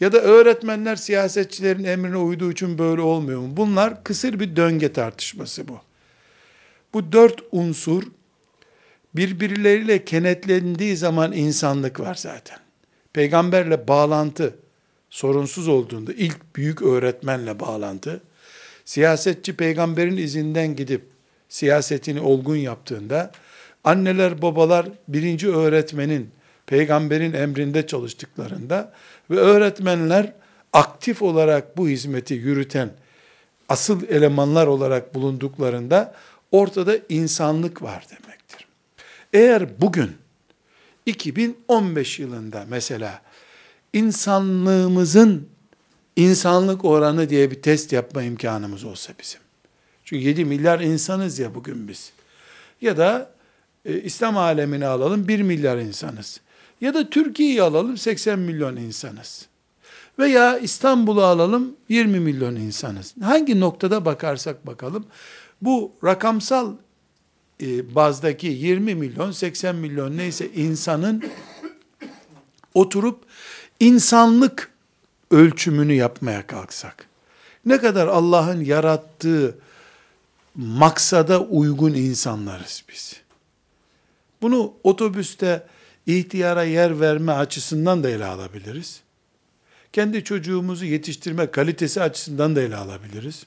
Ya 0.00 0.12
da 0.12 0.20
öğretmenler 0.20 0.96
siyasetçilerin 0.96 1.84
emrine 1.84 2.16
uyduğu 2.16 2.52
için 2.52 2.78
böyle 2.78 3.00
olmuyor 3.00 3.40
mu? 3.40 3.56
Bunlar 3.56 4.04
kısır 4.04 4.40
bir 4.40 4.56
döngü 4.56 4.92
tartışması 4.92 5.68
bu. 5.68 5.80
Bu 6.94 7.12
dört 7.12 7.42
unsur 7.52 8.02
birbirleriyle 9.14 10.04
kenetlendiği 10.04 10.96
zaman 10.96 11.32
insanlık 11.32 12.00
var 12.00 12.14
zaten. 12.14 12.58
Peygamberle 13.12 13.88
bağlantı 13.88 14.54
sorunsuz 15.10 15.68
olduğunda 15.68 16.12
ilk 16.12 16.56
büyük 16.56 16.82
öğretmenle 16.82 17.60
bağlantı, 17.60 18.20
siyasetçi 18.84 19.56
peygamberin 19.56 20.16
izinden 20.16 20.76
gidip 20.76 21.02
siyasetini 21.48 22.20
olgun 22.20 22.56
yaptığında, 22.56 23.32
anneler 23.88 24.42
babalar 24.42 24.86
birinci 25.08 25.48
öğretmenin, 25.48 26.30
peygamberin 26.66 27.32
emrinde 27.32 27.86
çalıştıklarında 27.86 28.92
ve 29.30 29.36
öğretmenler 29.36 30.32
aktif 30.72 31.22
olarak 31.22 31.76
bu 31.76 31.88
hizmeti 31.88 32.34
yürüten 32.34 32.90
asıl 33.68 34.08
elemanlar 34.08 34.66
olarak 34.66 35.14
bulunduklarında 35.14 36.14
ortada 36.52 36.98
insanlık 37.08 37.82
var 37.82 38.06
demektir. 38.10 38.66
Eğer 39.32 39.80
bugün 39.80 40.16
2015 41.06 42.18
yılında 42.18 42.64
mesela 42.68 43.22
insanlığımızın 43.92 45.48
insanlık 46.16 46.84
oranı 46.84 47.30
diye 47.30 47.50
bir 47.50 47.62
test 47.62 47.92
yapma 47.92 48.22
imkanımız 48.22 48.84
olsa 48.84 49.12
bizim. 49.20 49.40
Çünkü 50.04 50.24
7 50.24 50.44
milyar 50.44 50.80
insanız 50.80 51.38
ya 51.38 51.54
bugün 51.54 51.88
biz. 51.88 52.12
Ya 52.80 52.96
da 52.96 53.37
e, 53.84 54.00
İslam 54.00 54.36
alemini 54.36 54.86
alalım 54.86 55.28
1 55.28 55.42
milyar 55.42 55.78
insanız. 55.78 56.40
Ya 56.80 56.94
da 56.94 57.10
Türkiye'yi 57.10 57.62
alalım 57.62 57.96
80 57.96 58.38
milyon 58.38 58.76
insanız. 58.76 59.46
Veya 60.18 60.58
İstanbul'u 60.58 61.22
alalım 61.22 61.76
20 61.88 62.20
milyon 62.20 62.56
insanız. 62.56 63.14
Hangi 63.22 63.60
noktada 63.60 64.04
bakarsak 64.04 64.66
bakalım 64.66 65.06
bu 65.62 65.92
rakamsal 66.04 66.72
e, 67.62 67.94
bazdaki 67.94 68.46
20 68.46 68.94
milyon 68.94 69.30
80 69.30 69.76
milyon 69.76 70.16
neyse 70.16 70.50
insanın 70.54 71.24
oturup 72.74 73.24
insanlık 73.80 74.70
ölçümünü 75.30 75.92
yapmaya 75.92 76.46
kalksak 76.46 77.08
ne 77.66 77.78
kadar 77.78 78.06
Allah'ın 78.06 78.60
yarattığı 78.60 79.58
maksada 80.54 81.40
uygun 81.40 81.94
insanlarız 81.94 82.84
biz. 82.88 83.16
Bunu 84.42 84.74
otobüste 84.84 85.66
ihtiyara 86.06 86.64
yer 86.64 87.00
verme 87.00 87.32
açısından 87.32 88.04
da 88.04 88.10
ele 88.10 88.24
alabiliriz. 88.24 89.00
Kendi 89.92 90.24
çocuğumuzu 90.24 90.84
yetiştirme 90.84 91.50
kalitesi 91.50 92.02
açısından 92.02 92.56
da 92.56 92.62
ele 92.62 92.76
alabiliriz. 92.76 93.46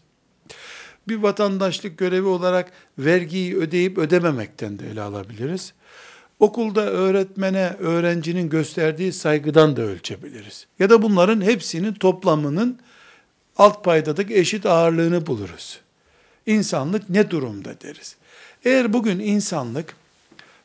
Bir 1.07 1.17
vatandaşlık 1.17 1.97
görevi 1.97 2.27
olarak 2.27 2.71
vergiyi 2.99 3.57
ödeyip 3.57 3.97
ödememekten 3.97 4.79
de 4.79 4.89
ele 4.89 5.01
alabiliriz. 5.01 5.73
Okulda 6.39 6.81
öğretmene, 6.81 7.75
öğrencinin 7.79 8.49
gösterdiği 8.49 9.13
saygıdan 9.13 9.75
da 9.75 9.81
ölçebiliriz. 9.81 10.67
Ya 10.79 10.89
da 10.89 11.01
bunların 11.01 11.41
hepsinin 11.41 11.93
toplamının 11.93 12.79
alt 13.57 13.83
paydadaki 13.83 14.35
eşit 14.35 14.65
ağırlığını 14.65 15.27
buluruz. 15.27 15.79
İnsanlık 16.45 17.09
ne 17.09 17.29
durumda 17.29 17.81
deriz. 17.81 18.15
Eğer 18.65 18.93
bugün 18.93 19.19
insanlık, 19.19 19.95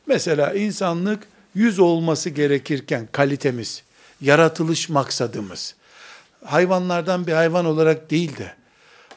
mesela 0.07 0.53
insanlık 0.53 1.23
100 1.55 1.79
olması 1.79 2.29
gerekirken 2.29 3.07
kalitemiz, 3.11 3.83
yaratılış 4.21 4.89
maksadımız, 4.89 5.75
hayvanlardan 6.45 7.27
bir 7.27 7.33
hayvan 7.33 7.65
olarak 7.65 8.11
değil 8.11 8.37
de, 8.37 8.51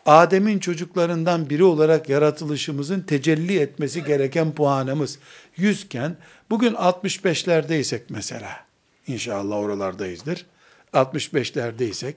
Adem'in 0.06 0.58
çocuklarından 0.58 1.50
biri 1.50 1.64
olarak 1.64 2.08
yaratılışımızın 2.08 3.00
tecelli 3.00 3.58
etmesi 3.58 4.04
gereken 4.04 4.52
puanımız 4.52 5.18
100 5.56 5.84
iken, 5.84 6.16
bugün 6.50 6.74
65'lerdeysek 6.74 8.00
mesela, 8.08 8.66
inşallah 9.06 9.56
oralardayızdır, 9.56 10.46
65'lerdeysek, 10.92 12.14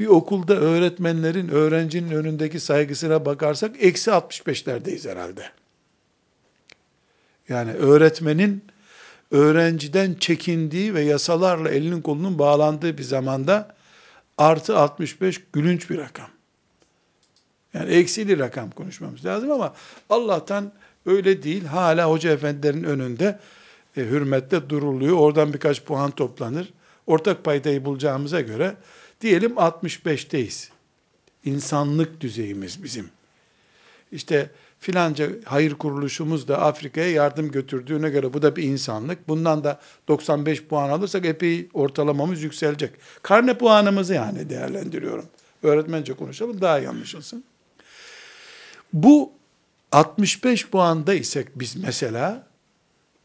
bir 0.00 0.06
okulda 0.06 0.54
öğretmenlerin 0.54 1.48
öğrencinin 1.48 2.10
önündeki 2.10 2.60
saygısına 2.60 3.24
bakarsak, 3.24 3.76
eksi 3.80 4.10
65'lerdeyiz 4.10 5.10
herhalde. 5.10 5.42
Yani 7.48 7.72
öğretmenin 7.72 8.64
öğrenciden 9.30 10.14
çekindiği 10.14 10.94
ve 10.94 11.00
yasalarla 11.00 11.70
elinin 11.70 12.02
kolunun 12.02 12.38
bağlandığı 12.38 12.98
bir 12.98 13.02
zamanda 13.02 13.74
artı 14.38 14.78
65 14.78 15.40
gülünç 15.52 15.90
bir 15.90 15.98
rakam. 15.98 16.28
Yani 17.74 17.92
eksili 17.92 18.38
rakam 18.38 18.70
konuşmamız 18.70 19.24
lazım 19.24 19.50
ama 19.50 19.74
Allah'tan 20.10 20.72
öyle 21.06 21.42
değil. 21.42 21.64
Hala 21.64 22.10
hoca 22.10 22.32
efendilerin 22.32 22.84
önünde 22.84 23.38
e, 23.96 24.00
hürmetle 24.00 24.68
duruluyor. 24.70 25.16
Oradan 25.16 25.52
birkaç 25.52 25.82
puan 25.82 26.10
toplanır. 26.10 26.72
Ortak 27.06 27.44
paydayı 27.44 27.84
bulacağımıza 27.84 28.40
göre 28.40 28.74
diyelim 29.20 29.52
65'teyiz. 29.52 30.68
İnsanlık 31.44 32.20
düzeyimiz 32.20 32.82
bizim. 32.82 33.10
İşte 34.12 34.50
filanca 34.84 35.30
hayır 35.44 35.74
kuruluşumuz 35.74 36.48
da 36.48 36.62
Afrika'ya 36.62 37.10
yardım 37.10 37.50
götürdüğüne 37.50 38.10
göre 38.10 38.34
bu 38.34 38.42
da 38.42 38.56
bir 38.56 38.62
insanlık. 38.62 39.28
Bundan 39.28 39.64
da 39.64 39.80
95 40.08 40.64
puan 40.64 40.88
alırsak 40.90 41.26
epey 41.26 41.68
ortalamamız 41.74 42.42
yükselecek. 42.42 42.90
Karne 43.22 43.58
puanımızı 43.58 44.14
yani 44.14 44.50
değerlendiriyorum. 44.50 45.26
Öğretmence 45.62 46.14
konuşalım 46.14 46.60
daha 46.60 46.78
iyi 46.78 46.88
anlaşılsın. 46.88 47.44
Bu 48.92 49.32
65 49.92 50.68
puanda 50.68 51.14
isek 51.14 51.48
biz 51.54 51.76
mesela, 51.76 52.46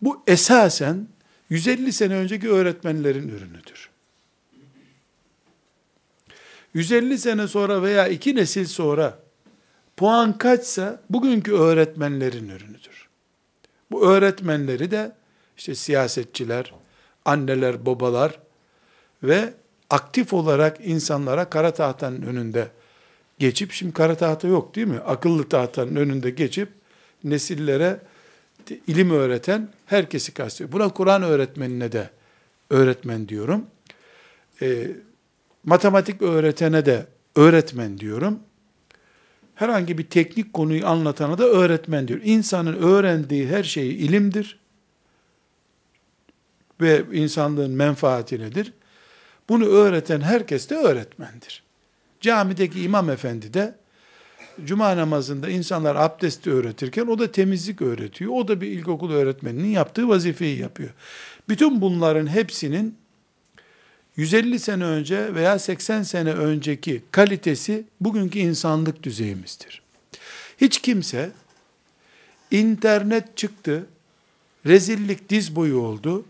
bu 0.01 0.23
esasen 0.27 1.07
150 1.49 1.93
sene 1.93 2.15
önceki 2.15 2.49
öğretmenlerin 2.49 3.29
ürünüdür. 3.29 3.89
150 6.73 7.17
sene 7.17 7.47
sonra 7.47 7.81
veya 7.81 8.07
iki 8.07 8.35
nesil 8.35 8.65
sonra 8.65 9.19
puan 9.99 10.37
kaçsa 10.37 11.01
bugünkü 11.09 11.53
öğretmenlerin 11.53 12.49
ürünüdür. 12.49 13.07
Bu 13.91 14.07
öğretmenleri 14.11 14.91
de 14.91 15.11
işte 15.57 15.75
siyasetçiler, 15.75 16.73
anneler, 17.25 17.85
babalar 17.85 18.39
ve 19.23 19.53
aktif 19.89 20.33
olarak 20.33 20.77
insanlara 20.83 21.49
kara 21.49 21.73
tahtanın 21.73 22.21
önünde 22.21 22.67
geçip, 23.39 23.71
şimdi 23.71 23.93
kara 23.93 24.15
tahta 24.15 24.47
yok 24.47 24.75
değil 24.75 24.87
mi? 24.87 24.99
Akıllı 24.99 25.49
tahtanın 25.49 25.95
önünde 25.95 26.29
geçip 26.29 26.69
nesillere 27.23 27.99
ilim 28.87 29.11
öğreten 29.11 29.69
herkesi 29.85 30.33
kastediyor. 30.33 30.71
Buna 30.71 30.89
Kur'an 30.89 31.23
öğretmenine 31.23 31.91
de 31.91 32.09
öğretmen 32.69 33.27
diyorum. 33.27 33.65
E, 34.61 34.91
matematik 35.63 36.21
öğretene 36.21 36.85
de 36.85 37.05
öğretmen 37.35 37.97
diyorum. 37.97 38.39
Herhangi 39.59 39.97
bir 39.97 40.03
teknik 40.03 40.53
konuyu 40.53 40.87
anlatana 40.87 41.37
da 41.37 41.43
öğretmen 41.43 42.07
diyor. 42.07 42.19
İnsanın 42.23 42.73
öğrendiği 42.73 43.47
her 43.47 43.63
şey 43.63 43.89
ilimdir 43.89 44.59
ve 46.81 47.03
insanlığın 47.13 47.71
menfaati 47.71 48.39
nedir? 48.39 48.73
Bunu 49.49 49.65
öğreten 49.65 50.21
herkes 50.21 50.69
de 50.69 50.75
öğretmendir. 50.75 51.63
Camideki 52.21 52.81
imam 52.81 53.09
efendi 53.09 53.53
de 53.53 53.75
cuma 54.65 54.97
namazında 54.97 55.49
insanlar 55.49 55.95
abdesti 55.95 56.51
öğretirken 56.51 57.07
o 57.07 57.19
da 57.19 57.31
temizlik 57.31 57.81
öğretiyor. 57.81 58.31
O 58.31 58.47
da 58.47 58.61
bir 58.61 58.67
ilkokul 58.67 59.11
öğretmeninin 59.11 59.67
yaptığı 59.67 60.09
vazifeyi 60.09 60.59
yapıyor. 60.59 60.89
Bütün 61.49 61.81
bunların 61.81 62.27
hepsinin 62.27 62.97
150 64.19 64.59
sene 64.59 64.83
önce 64.83 65.35
veya 65.35 65.59
80 65.59 66.03
sene 66.03 66.31
önceki 66.31 67.03
kalitesi 67.11 67.83
bugünkü 68.01 68.39
insanlık 68.39 69.03
düzeyimizdir. 69.03 69.81
Hiç 70.61 70.81
kimse 70.81 71.31
internet 72.51 73.37
çıktı, 73.37 73.85
rezillik 74.65 75.29
diz 75.29 75.55
boyu 75.55 75.77
oldu, 75.79 76.25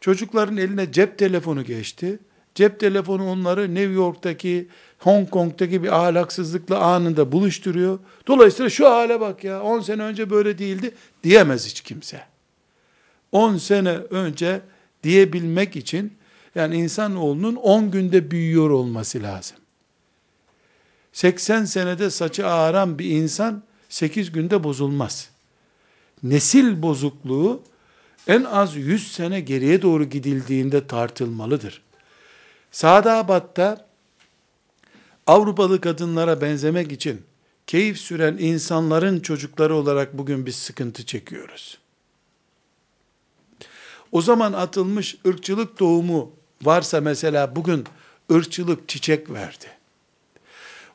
çocukların 0.00 0.56
eline 0.56 0.92
cep 0.92 1.18
telefonu 1.18 1.64
geçti, 1.64 2.18
cep 2.54 2.80
telefonu 2.80 3.30
onları 3.30 3.74
New 3.74 3.92
York'taki, 3.92 4.68
Hong 4.98 5.30
Kong'taki 5.30 5.82
bir 5.82 6.06
ahlaksızlıkla 6.06 6.78
anında 6.78 7.32
buluşturuyor. 7.32 7.98
Dolayısıyla 8.26 8.70
şu 8.70 8.88
hale 8.90 9.20
bak 9.20 9.44
ya, 9.44 9.62
10 9.62 9.80
sene 9.80 10.02
önce 10.02 10.30
böyle 10.30 10.58
değildi 10.58 10.94
diyemez 11.24 11.66
hiç 11.66 11.80
kimse. 11.80 12.20
10 13.32 13.56
sene 13.56 13.90
önce 13.90 14.60
diyebilmek 15.02 15.76
için 15.76 16.18
yani 16.54 16.76
insanoğlunun 16.76 17.56
10 17.56 17.90
günde 17.90 18.30
büyüyor 18.30 18.70
olması 18.70 19.22
lazım. 19.22 19.56
80 21.12 21.64
senede 21.64 22.10
saçı 22.10 22.46
ağaran 22.46 22.98
bir 22.98 23.10
insan 23.10 23.62
8 23.88 24.32
günde 24.32 24.64
bozulmaz. 24.64 25.30
Nesil 26.22 26.82
bozukluğu 26.82 27.62
en 28.26 28.44
az 28.44 28.76
100 28.76 29.12
sene 29.12 29.40
geriye 29.40 29.82
doğru 29.82 30.04
gidildiğinde 30.04 30.86
tartılmalıdır. 30.86 31.82
Sadabat'ta 32.70 33.88
Avrupalı 35.26 35.80
kadınlara 35.80 36.40
benzemek 36.40 36.92
için 36.92 37.22
keyif 37.66 37.98
süren 37.98 38.36
insanların 38.38 39.20
çocukları 39.20 39.74
olarak 39.74 40.18
bugün 40.18 40.46
biz 40.46 40.56
sıkıntı 40.56 41.06
çekiyoruz. 41.06 41.78
O 44.12 44.22
zaman 44.22 44.52
atılmış 44.52 45.16
ırkçılık 45.26 45.80
doğumu 45.80 46.32
varsa 46.62 47.00
mesela 47.00 47.56
bugün 47.56 47.84
ırkçılık 48.32 48.88
çiçek 48.88 49.30
verdi. 49.30 49.66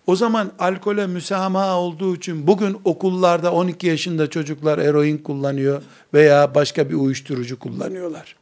O 0.07 0.15
zaman 0.15 0.51
alkole 0.59 1.07
müsamaha 1.07 1.77
olduğu 1.77 2.15
için 2.15 2.47
bugün 2.47 2.77
okullarda 2.83 3.53
12 3.53 3.87
yaşında 3.87 4.29
çocuklar 4.29 4.77
eroin 4.77 5.17
kullanıyor 5.17 5.81
veya 6.13 6.55
başka 6.55 6.89
bir 6.89 6.95
uyuşturucu 6.95 7.59
kullanıyorlar. 7.59 8.35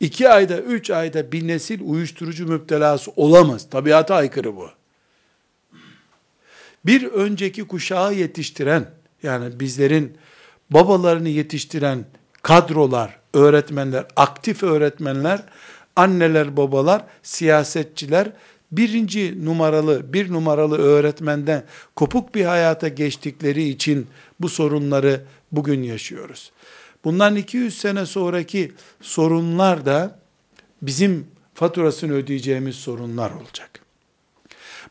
İki 0.00 0.28
ayda, 0.28 0.58
üç 0.58 0.90
ayda 0.90 1.32
bir 1.32 1.46
nesil 1.46 1.80
uyuşturucu 1.80 2.46
müptelası 2.46 3.12
olamaz. 3.16 3.70
Tabiata 3.70 4.14
aykırı 4.14 4.56
bu. 4.56 4.68
Bir 6.86 7.04
önceki 7.06 7.64
kuşağı 7.66 8.14
yetiştiren, 8.14 8.90
yani 9.22 9.60
bizlerin 9.60 10.18
babalarını 10.70 11.28
yetiştiren 11.28 12.04
kadrolar, 12.42 13.18
öğretmenler, 13.34 14.04
aktif 14.16 14.62
öğretmenler, 14.62 15.42
anneler, 15.96 16.56
babalar, 16.56 17.04
siyasetçiler, 17.22 18.32
birinci 18.72 19.44
numaralı, 19.44 20.12
bir 20.12 20.32
numaralı 20.32 20.78
öğretmenden 20.78 21.64
kopuk 21.96 22.34
bir 22.34 22.44
hayata 22.44 22.88
geçtikleri 22.88 23.68
için 23.68 24.06
bu 24.40 24.48
sorunları 24.48 25.24
bugün 25.52 25.82
yaşıyoruz. 25.82 26.52
Bundan 27.04 27.36
200 27.36 27.78
sene 27.78 28.06
sonraki 28.06 28.72
sorunlar 29.00 29.86
da 29.86 30.18
bizim 30.82 31.26
faturasını 31.54 32.12
ödeyeceğimiz 32.12 32.76
sorunlar 32.76 33.30
olacak. 33.30 33.80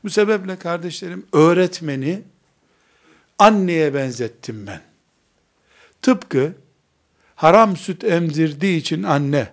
Bu 0.03 0.09
sebeple 0.09 0.55
kardeşlerim 0.55 1.25
öğretmeni 1.33 2.21
anneye 3.39 3.93
benzettim 3.93 4.67
ben. 4.67 4.81
Tıpkı 6.01 6.53
haram 7.35 7.77
süt 7.77 8.03
emzirdiği 8.03 8.77
için 8.77 9.03
anne 9.03 9.47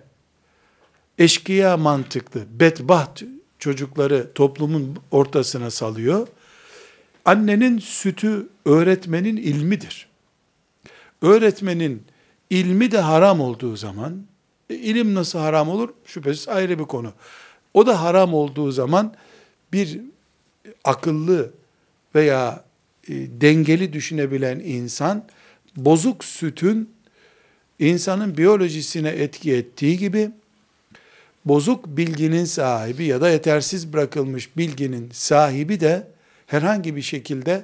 eşkıya 1.17 1.77
mantıklı, 1.77 2.45
bedbaht 2.59 3.23
çocukları 3.59 4.33
toplumun 4.35 4.97
ortasına 5.11 5.71
salıyor. 5.71 6.27
Annenin 7.25 7.77
sütü 7.79 8.47
öğretmenin 8.65 9.37
ilmidir. 9.37 10.07
Öğretmenin 11.21 12.03
ilmi 12.49 12.91
de 12.91 12.97
haram 12.97 13.41
olduğu 13.41 13.75
zaman, 13.75 14.25
e, 14.69 14.75
ilim 14.75 15.13
nasıl 15.13 15.39
haram 15.39 15.69
olur? 15.69 15.89
Şüphesiz 16.05 16.47
ayrı 16.47 16.79
bir 16.79 16.83
konu. 16.83 17.13
O 17.73 17.87
da 17.87 18.01
haram 18.01 18.33
olduğu 18.33 18.71
zaman 18.71 19.13
bir 19.73 19.99
akıllı 20.83 21.51
veya 22.15 22.63
e, 23.07 23.13
dengeli 23.41 23.93
düşünebilen 23.93 24.59
insan, 24.59 25.25
bozuk 25.75 26.23
sütün 26.23 26.89
insanın 27.79 28.37
biyolojisine 28.37 29.09
etki 29.09 29.53
ettiği 29.53 29.97
gibi, 29.97 30.31
bozuk 31.45 31.87
bilginin 31.87 32.45
sahibi 32.45 33.05
ya 33.05 33.21
da 33.21 33.29
yetersiz 33.29 33.93
bırakılmış 33.93 34.57
bilginin 34.57 35.09
sahibi 35.13 35.79
de 35.79 36.07
herhangi 36.47 36.95
bir 36.95 37.01
şekilde 37.01 37.63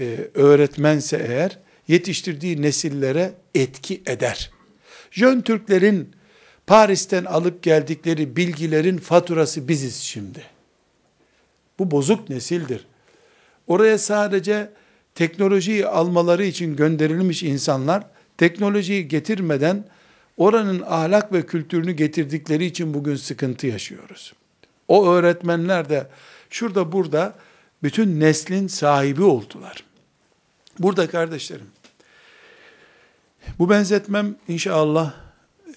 e, 0.00 0.18
öğretmense 0.34 1.26
eğer 1.28 1.58
yetiştirdiği 1.88 2.62
nesillere 2.62 3.32
etki 3.54 4.02
eder. 4.06 4.50
Jön 5.10 5.40
Türklerin 5.40 6.10
Paris'ten 6.66 7.24
alıp 7.24 7.62
geldikleri 7.62 8.36
bilgilerin 8.36 8.98
faturası 8.98 9.68
biziz 9.68 9.96
şimdi. 9.96 10.42
Bu 11.78 11.90
bozuk 11.90 12.30
nesildir. 12.30 12.86
Oraya 13.66 13.98
sadece 13.98 14.70
teknolojiyi 15.14 15.86
almaları 15.86 16.44
için 16.44 16.76
gönderilmiş 16.76 17.42
insanlar 17.42 18.06
teknolojiyi 18.38 19.08
getirmeden 19.08 19.84
oranın 20.36 20.82
ahlak 20.86 21.32
ve 21.32 21.46
kültürünü 21.46 21.92
getirdikleri 21.92 22.64
için 22.64 22.94
bugün 22.94 23.16
sıkıntı 23.16 23.66
yaşıyoruz. 23.66 24.32
O 24.88 25.08
öğretmenler 25.08 25.88
de 25.88 26.06
şurada 26.50 26.92
burada 26.92 27.34
bütün 27.82 28.20
neslin 28.20 28.66
sahibi 28.66 29.22
oldular. 29.22 29.84
Burada 30.78 31.10
kardeşlerim, 31.10 31.66
bu 33.58 33.70
benzetmem 33.70 34.36
inşallah 34.48 35.14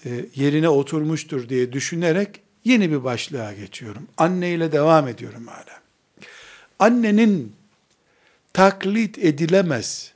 e, 0.04 0.26
yerine 0.34 0.68
oturmuştur 0.68 1.48
diye 1.48 1.72
düşünerek 1.72 2.40
yeni 2.64 2.90
bir 2.90 3.04
başlığa 3.04 3.52
geçiyorum. 3.52 4.08
Anne 4.16 4.50
ile 4.50 4.72
devam 4.72 5.08
ediyorum 5.08 5.46
hala. 5.46 5.80
Annenin 6.78 7.52
taklit 8.52 9.18
edilemez 9.18 10.12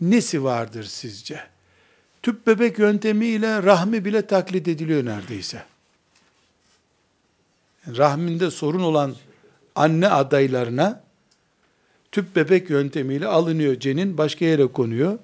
nesi 0.00 0.44
vardır 0.44 0.84
sizce? 0.84 1.40
Tüp 2.22 2.46
bebek 2.46 2.78
yöntemiyle 2.78 3.62
rahmi 3.62 4.04
bile 4.04 4.26
taklit 4.26 4.68
ediliyor 4.68 5.04
neredeyse. 5.04 5.64
Rahminde 7.96 8.50
sorun 8.50 8.82
olan 8.82 9.14
anne 9.74 10.08
adaylarına 10.08 11.02
tüp 12.12 12.36
bebek 12.36 12.70
yöntemiyle 12.70 13.26
alınıyor 13.26 13.80
cenin 13.80 14.18
başka 14.18 14.44
yere 14.44 14.66
konuyor. 14.66 15.18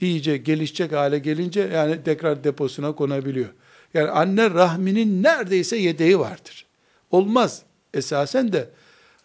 İyice 0.00 0.36
gelişecek 0.36 0.92
hale 0.92 1.18
gelince 1.18 1.60
yani 1.60 2.02
tekrar 2.04 2.44
deposuna 2.44 2.92
konabiliyor. 2.92 3.48
Yani 3.94 4.10
anne 4.10 4.50
rahminin 4.50 5.22
neredeyse 5.22 5.76
yedeği 5.76 6.18
vardır. 6.18 6.66
Olmaz 7.10 7.62
esasen 7.94 8.52
de 8.52 8.68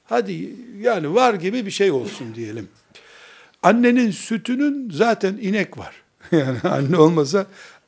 hadi 0.06 0.56
yani 0.82 1.14
var 1.14 1.34
gibi 1.34 1.66
bir 1.66 1.72
şey 1.72 1.92
olsun 1.92 2.36
diyelim. 2.36 2.70
Annenin 3.64 4.12
sütünün 4.12 4.90
zaten 4.94 5.38
inek 5.42 5.78
var. 5.78 6.01
Yani 6.32 6.60
anne 6.64 6.98
olmasa 6.98 7.46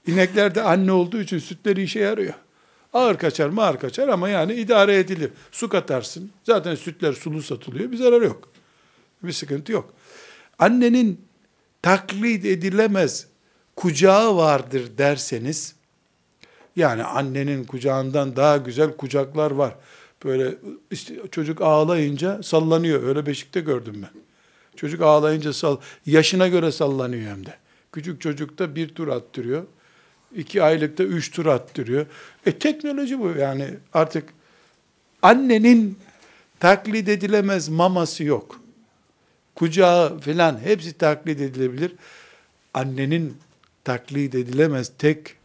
inekler 0.07 0.55
de 0.55 0.61
anne 0.61 0.91
olduğu 0.91 1.21
için 1.21 1.39
sütleri 1.39 1.83
işe 1.83 1.99
yarıyor. 1.99 2.33
Ağır 2.93 3.17
kaçar 3.17 3.49
mı 3.49 3.63
ağır 3.63 3.79
kaçar 3.79 4.07
ama 4.07 4.29
yani 4.29 4.53
idare 4.53 4.97
edilir. 4.97 5.31
Su 5.51 5.69
katarsın. 5.69 6.31
Zaten 6.43 6.75
sütler 6.75 7.13
sulu 7.13 7.41
satılıyor. 7.41 7.91
Bir 7.91 7.97
zarar 7.97 8.21
yok. 8.21 8.49
Bir 9.23 9.31
sıkıntı 9.31 9.71
yok. 9.71 9.93
Annenin 10.59 11.21
taklit 11.81 12.45
edilemez 12.45 13.27
kucağı 13.75 14.37
vardır 14.37 14.97
derseniz, 14.97 15.75
yani 16.75 17.03
annenin 17.03 17.63
kucağından 17.63 18.35
daha 18.35 18.57
güzel 18.57 18.97
kucaklar 18.97 19.51
var. 19.51 19.75
Böyle 20.25 20.55
işte 20.91 21.13
çocuk 21.31 21.61
ağlayınca 21.61 22.43
sallanıyor. 22.43 23.03
Öyle 23.03 23.25
beşikte 23.25 23.61
gördüm 23.61 23.95
ben. 24.01 24.21
Çocuk 24.75 25.01
ağlayınca 25.01 25.53
sal, 25.53 25.77
yaşına 26.05 26.47
göre 26.47 26.71
sallanıyor 26.71 27.31
hem 27.31 27.45
de. 27.45 27.57
Küçük 27.93 28.21
çocukta 28.21 28.75
bir 28.75 28.89
tur 28.89 29.07
attırıyor. 29.07 29.65
iki 30.35 30.63
aylıkta 30.63 31.03
üç 31.03 31.31
tur 31.31 31.45
attırıyor. 31.45 32.05
E 32.45 32.59
teknoloji 32.59 33.19
bu 33.19 33.29
yani 33.29 33.77
artık 33.93 34.29
annenin 35.21 35.99
taklit 36.59 37.09
edilemez 37.09 37.69
maması 37.69 38.23
yok. 38.23 38.59
Kucağı 39.55 40.19
filan 40.19 40.59
hepsi 40.59 40.93
taklit 40.93 41.41
edilebilir. 41.41 41.95
Annenin 42.73 43.37
taklit 43.83 44.35
edilemez 44.35 44.91
tek 44.97 45.35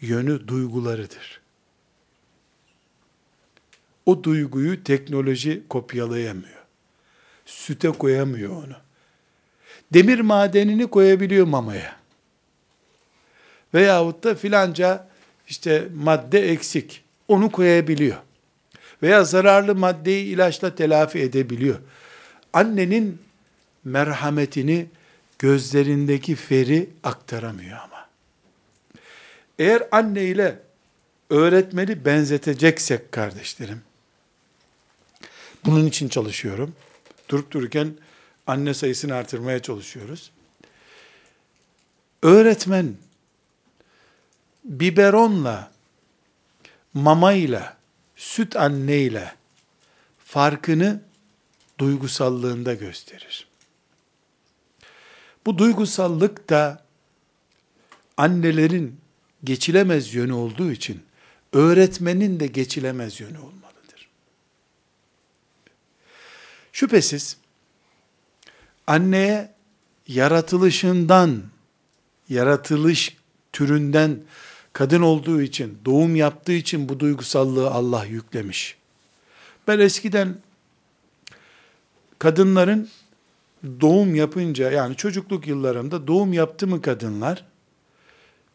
yönü 0.00 0.48
duygularıdır. 0.48 1.40
O 4.06 4.24
duyguyu 4.24 4.84
teknoloji 4.84 5.62
kopyalayamıyor. 5.68 6.62
Süte 7.46 7.88
koyamıyor 7.88 8.50
onu. 8.50 8.76
Demir 9.94 10.20
madenini 10.20 10.86
koyabiliyor 10.86 11.46
mamaya. 11.46 11.96
Veyahut 13.74 14.24
da 14.24 14.34
filanca 14.34 15.08
işte 15.48 15.88
madde 15.94 16.50
eksik. 16.50 17.04
Onu 17.28 17.50
koyabiliyor. 17.50 18.16
Veya 19.02 19.24
zararlı 19.24 19.74
maddeyi 19.74 20.24
ilaçla 20.26 20.74
telafi 20.74 21.18
edebiliyor. 21.18 21.78
Annenin 22.52 23.18
merhametini 23.84 24.86
gözlerindeki 25.38 26.34
feri 26.34 26.90
aktaramıyor 27.04 27.78
ama. 27.78 28.08
Eğer 29.58 29.82
anne 29.90 30.24
ile 30.24 30.58
öğretmeni 31.30 32.04
benzeteceksek 32.04 33.12
kardeşlerim, 33.12 33.80
bunun 35.64 35.86
için 35.86 36.08
çalışıyorum. 36.08 36.74
Durup 37.28 37.50
dururken 37.50 37.94
anne 38.46 38.74
sayısını 38.74 39.14
artırmaya 39.14 39.62
çalışıyoruz. 39.62 40.30
Öğretmen 42.22 42.96
biberonla, 44.64 45.70
mamayla, 46.94 47.76
süt 48.16 48.56
anneyle 48.56 49.34
farkını 50.24 51.00
duygusallığında 51.78 52.74
gösterir. 52.74 53.46
Bu 55.46 55.58
duygusallık 55.58 56.48
da 56.48 56.84
annelerin 58.16 59.00
geçilemez 59.44 60.14
yönü 60.14 60.32
olduğu 60.32 60.72
için 60.72 61.02
öğretmenin 61.52 62.40
de 62.40 62.46
geçilemez 62.46 63.20
yönü 63.20 63.38
olmalıdır. 63.38 64.08
Şüphesiz 66.72 67.36
anneye 68.86 69.50
yaratılışından, 70.08 71.42
yaratılış 72.28 73.16
türünden 73.52 74.18
kadın 74.72 75.02
olduğu 75.02 75.42
için, 75.42 75.78
doğum 75.84 76.16
yaptığı 76.16 76.52
için 76.52 76.88
bu 76.88 77.00
duygusallığı 77.00 77.70
Allah 77.70 78.04
yüklemiş. 78.04 78.76
Ben 79.68 79.78
eskiden 79.78 80.36
kadınların 82.18 82.88
doğum 83.80 84.14
yapınca 84.14 84.70
yani 84.70 84.96
çocukluk 84.96 85.46
yıllarımda 85.46 86.06
doğum 86.06 86.32
yaptı 86.32 86.66
mı 86.66 86.82
kadınlar 86.82 87.44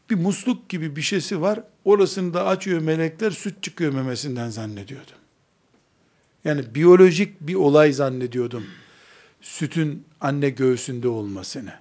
bir 0.10 0.16
musluk 0.16 0.70
gibi 0.70 0.96
bir 0.96 1.02
şeysi 1.02 1.42
var. 1.42 1.64
Orasını 1.86 2.34
da 2.34 2.46
açıyor 2.46 2.82
melekler 2.82 3.32
süt 3.32 3.64
çıkıyor 3.64 3.94
memesinden 3.94 4.50
zannediyordum. 4.50 5.16
Yani 6.46 6.76
biyolojik 6.76 7.42
bir 7.42 7.56
olay 7.56 7.94
zannediyordum. 7.94 8.66
Sütün 9.42 10.06
anne 10.22 10.50
göğsünde 10.50 11.08
olmasını. 11.08 11.74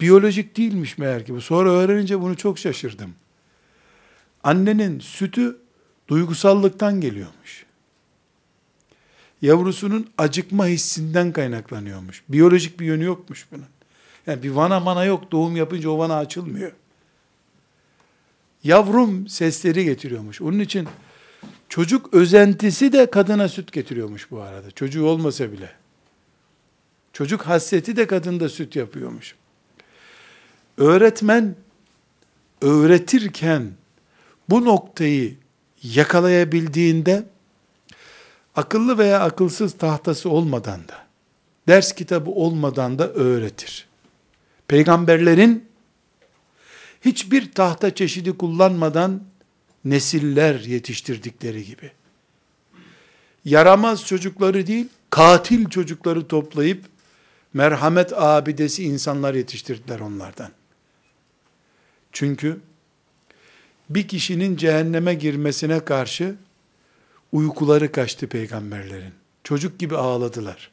Biyolojik 0.00 0.56
değilmiş 0.56 0.98
meğer 0.98 1.26
ki 1.26 1.34
bu. 1.34 1.40
Sonra 1.40 1.70
öğrenince 1.70 2.20
bunu 2.20 2.36
çok 2.36 2.58
şaşırdım. 2.58 3.14
Annenin 4.42 5.00
sütü 5.00 5.56
duygusallıktan 6.08 7.00
geliyormuş 7.00 7.64
yavrusunun 9.44 10.10
acıkma 10.18 10.66
hissinden 10.66 11.32
kaynaklanıyormuş. 11.32 12.22
Biyolojik 12.28 12.80
bir 12.80 12.86
yönü 12.86 13.04
yokmuş 13.04 13.46
bunun. 13.52 13.64
Yani 14.26 14.42
bir 14.42 14.50
vana 14.50 14.80
mana 14.80 15.04
yok. 15.04 15.32
Doğum 15.32 15.56
yapınca 15.56 15.90
o 15.90 15.98
vana 15.98 16.16
açılmıyor. 16.16 16.72
Yavrum 18.64 19.28
sesleri 19.28 19.84
getiriyormuş. 19.84 20.40
Onun 20.40 20.58
için 20.58 20.88
çocuk 21.74 22.14
özentisi 22.14 22.92
de 22.92 23.10
kadına 23.10 23.48
süt 23.48 23.72
getiriyormuş 23.72 24.30
bu 24.30 24.40
arada. 24.40 24.70
Çocuğu 24.70 25.06
olmasa 25.06 25.52
bile. 25.52 25.70
Çocuk 27.12 27.42
hasreti 27.42 27.96
de 27.96 28.06
kadında 28.06 28.48
süt 28.48 28.76
yapıyormuş. 28.76 29.34
Öğretmen 30.78 31.56
öğretirken 32.60 33.70
bu 34.50 34.64
noktayı 34.64 35.36
yakalayabildiğinde 35.82 37.24
akıllı 38.56 38.98
veya 38.98 39.20
akılsız 39.20 39.78
tahtası 39.78 40.30
olmadan 40.30 40.88
da, 40.88 41.06
ders 41.68 41.92
kitabı 41.92 42.30
olmadan 42.30 42.98
da 42.98 43.08
öğretir. 43.08 43.86
Peygamberlerin 44.68 45.68
hiçbir 47.04 47.52
tahta 47.52 47.94
çeşidi 47.94 48.36
kullanmadan 48.36 49.33
nesiller 49.84 50.60
yetiştirdikleri 50.60 51.64
gibi. 51.64 51.92
Yaramaz 53.44 54.06
çocukları 54.06 54.66
değil, 54.66 54.88
katil 55.10 55.68
çocukları 55.68 56.28
toplayıp 56.28 56.84
merhamet 57.54 58.12
abidesi 58.12 58.84
insanlar 58.84 59.34
yetiştirdiler 59.34 60.00
onlardan. 60.00 60.50
Çünkü 62.12 62.60
bir 63.90 64.08
kişinin 64.08 64.56
cehenneme 64.56 65.14
girmesine 65.14 65.84
karşı 65.84 66.36
Uykuları 67.34 67.92
kaçtı 67.92 68.26
peygamberlerin. 68.26 69.12
Çocuk 69.44 69.78
gibi 69.78 69.96
ağladılar. 69.96 70.70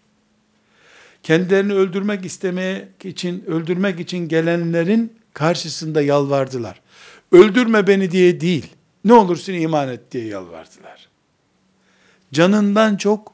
Kendilerini 1.23 1.73
öldürmek 1.73 2.25
istemek 2.25 2.87
için, 3.03 3.43
öldürmek 3.47 3.99
için 3.99 4.17
gelenlerin 4.27 5.13
karşısında 5.33 6.01
yalvardılar. 6.01 6.81
Öldürme 7.31 7.87
beni 7.87 8.11
diye 8.11 8.41
değil, 8.41 8.65
ne 9.05 9.13
olursun 9.13 9.53
iman 9.53 9.89
et 9.89 10.11
diye 10.11 10.25
yalvardılar. 10.25 11.09
Canından 12.33 12.97
çok, 12.97 13.33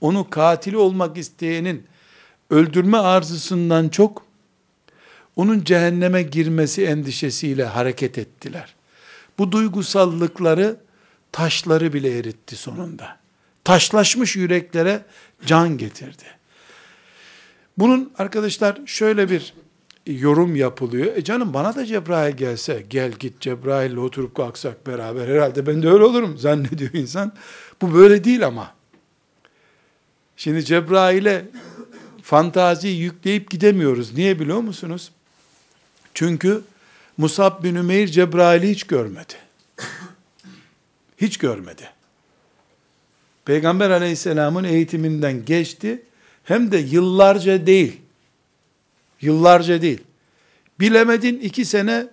onu 0.00 0.30
katili 0.30 0.76
olmak 0.76 1.16
isteyenin 1.18 1.86
öldürme 2.50 2.98
arzusundan 2.98 3.88
çok, 3.88 4.24
onun 5.36 5.64
cehenneme 5.64 6.22
girmesi 6.22 6.84
endişesiyle 6.84 7.64
hareket 7.64 8.18
ettiler. 8.18 8.74
Bu 9.38 9.52
duygusallıkları 9.52 10.76
taşları 11.32 11.92
bile 11.92 12.18
eritti 12.18 12.56
sonunda. 12.56 13.18
Taşlaşmış 13.64 14.36
yüreklere 14.36 15.04
can 15.46 15.78
getirdi. 15.78 16.24
Bunun 17.78 18.12
arkadaşlar 18.18 18.80
şöyle 18.86 19.30
bir 19.30 19.54
yorum 20.18 20.56
yapılıyor. 20.56 21.16
E 21.16 21.24
canım 21.24 21.54
bana 21.54 21.74
da 21.74 21.86
Cebrail 21.86 22.36
gelse, 22.36 22.84
gel 22.90 23.12
git 23.12 23.40
Cebrail'le 23.40 23.96
oturup 23.96 24.34
kalksak 24.34 24.86
beraber 24.86 25.28
herhalde 25.28 25.66
ben 25.66 25.82
de 25.82 25.88
öyle 25.88 26.04
olurum 26.04 26.38
zannediyor 26.38 26.92
insan. 26.92 27.32
Bu 27.82 27.94
böyle 27.94 28.24
değil 28.24 28.46
ama. 28.46 28.74
Şimdi 30.36 30.64
Cebrail'e 30.64 31.44
fantazi 32.22 32.88
yükleyip 32.88 33.50
gidemiyoruz. 33.50 34.14
Niye 34.14 34.40
biliyor 34.40 34.60
musunuz? 34.60 35.10
Çünkü 36.14 36.62
Musab 37.18 37.64
bin 37.64 37.74
Ümeyr 37.74 38.06
Cebrail'i 38.06 38.70
hiç 38.70 38.84
görmedi. 38.84 39.34
Hiç 41.16 41.38
görmedi. 41.38 41.90
Peygamber 43.44 43.90
aleyhisselamın 43.90 44.64
eğitiminden 44.64 45.44
geçti. 45.44 46.02
Hem 46.44 46.72
de 46.72 46.78
yıllarca 46.78 47.66
değil. 47.66 47.99
Yıllarca 49.20 49.82
değil. 49.82 50.00
Bilemedin 50.80 51.40
iki 51.40 51.64
sene, 51.64 52.06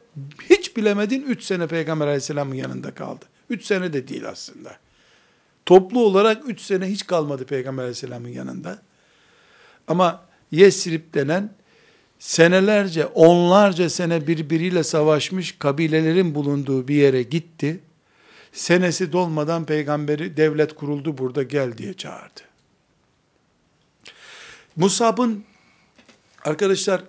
hiç 0.49 0.77
bilemedin 0.77 1.21
üç 1.21 1.43
sene 1.43 1.67
Peygamber 1.67 2.05
aleyhisselamın 2.05 2.55
yanında 2.55 2.91
kaldı. 2.93 3.25
Üç 3.49 3.65
sene 3.65 3.93
de 3.93 4.07
değil 4.07 4.29
aslında. 4.29 4.77
Toplu 5.65 5.99
olarak 5.99 6.49
üç 6.49 6.61
sene 6.61 6.85
hiç 6.85 7.07
kalmadı 7.07 7.45
Peygamber 7.45 7.83
aleyhisselamın 7.83 8.29
yanında. 8.29 8.81
Ama 9.87 10.27
Yesrib 10.51 11.13
denen 11.13 11.49
senelerce, 12.19 13.05
onlarca 13.05 13.89
sene 13.89 14.27
birbiriyle 14.27 14.83
savaşmış 14.83 15.55
kabilelerin 15.59 16.35
bulunduğu 16.35 16.87
bir 16.87 16.95
yere 16.95 17.23
gitti. 17.23 17.79
Senesi 18.51 19.11
dolmadan 19.11 19.65
peygamberi 19.65 20.37
devlet 20.37 20.75
kuruldu 20.75 21.17
burada 21.17 21.43
gel 21.43 21.77
diye 21.77 21.93
çağırdı. 21.93 22.41
Musab'ın 24.75 25.43
arkadaşlar 26.43 27.03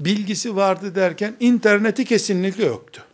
bilgisi 0.00 0.56
vardı 0.56 0.94
derken 0.94 1.36
interneti 1.40 2.04
kesinlikle 2.04 2.64
yoktu. 2.64 3.04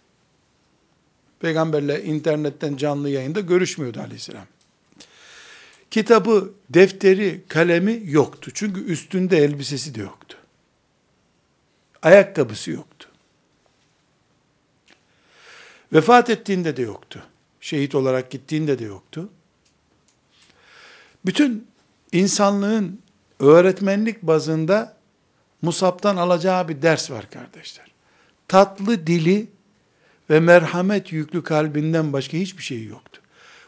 Peygamberle 1.40 2.05
internetten 2.05 2.77
canlı 2.77 3.09
yayında 3.09 3.40
görüşmüyordu 3.40 4.01
aleyhisselam. 4.01 4.46
Kitabı, 5.90 6.53
defteri, 6.70 7.40
kalemi 7.49 8.03
yoktu. 8.05 8.51
Çünkü 8.55 8.85
üstünde 8.85 9.38
elbisesi 9.38 9.94
de 9.94 10.01
yoktu. 10.01 10.37
Ayakkabısı 12.03 12.70
yoktu. 12.70 13.09
Vefat 15.92 16.31
ettiğinde 16.31 16.77
de 16.77 16.83
yoktu. 16.83 17.27
Şehit 17.61 17.94
olarak 17.94 18.31
gittiğinde 18.31 18.79
de 18.79 18.85
yoktu. 18.85 19.29
Bütün 21.27 21.66
insanlığın 22.12 23.01
öğretmenlik 23.40 24.23
bazında 24.23 24.96
Musab'tan 25.62 26.16
alacağı 26.16 26.68
bir 26.68 26.83
ders 26.83 27.11
var 27.11 27.31
kardeşler. 27.31 27.87
Tatlı 28.49 29.07
dili 29.07 29.49
ve 30.31 30.40
merhamet 30.40 31.12
yüklü 31.12 31.42
kalbinden 31.42 32.12
başka 32.12 32.37
hiçbir 32.37 32.62
şey 32.62 32.85
yoktu. 32.85 33.20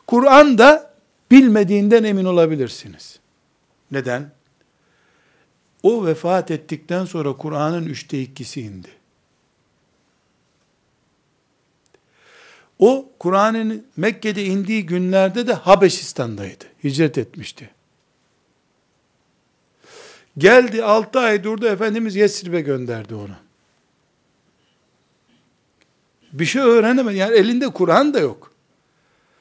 Kur'an'da 0.07 0.95
bilmediğinden 1.31 2.05
emin 2.05 2.25
olabilirsiniz. 2.25 3.19
Neden? 3.91 4.31
O 5.83 6.07
vefat 6.07 6.51
ettikten 6.51 7.05
sonra 7.05 7.37
Kur'an'ın 7.37 7.87
üçte 7.87 8.23
ikisi 8.23 8.61
indi. 8.61 8.89
O 12.79 13.09
Kur'an'ın 13.19 13.87
Mekke'de 13.97 14.45
indiği 14.45 14.87
günlerde 14.87 15.47
de 15.47 15.53
Habeşistan'daydı. 15.53 16.65
Hicret 16.85 17.19
etmişti. 17.19 17.71
Geldi 20.39 20.85
6 20.85 21.19
ay 21.19 21.45
durdu 21.45 21.67
Efendimiz 21.67 22.17
Yesrib'e 22.17 22.61
gönderdi 22.61 23.15
onu. 23.15 23.37
Bir 26.33 26.45
şey 26.45 26.63
öğrenemedi. 26.63 27.17
Yani 27.17 27.35
elinde 27.35 27.69
Kur'an 27.69 28.15
da 28.15 28.21
yok. 28.21 28.53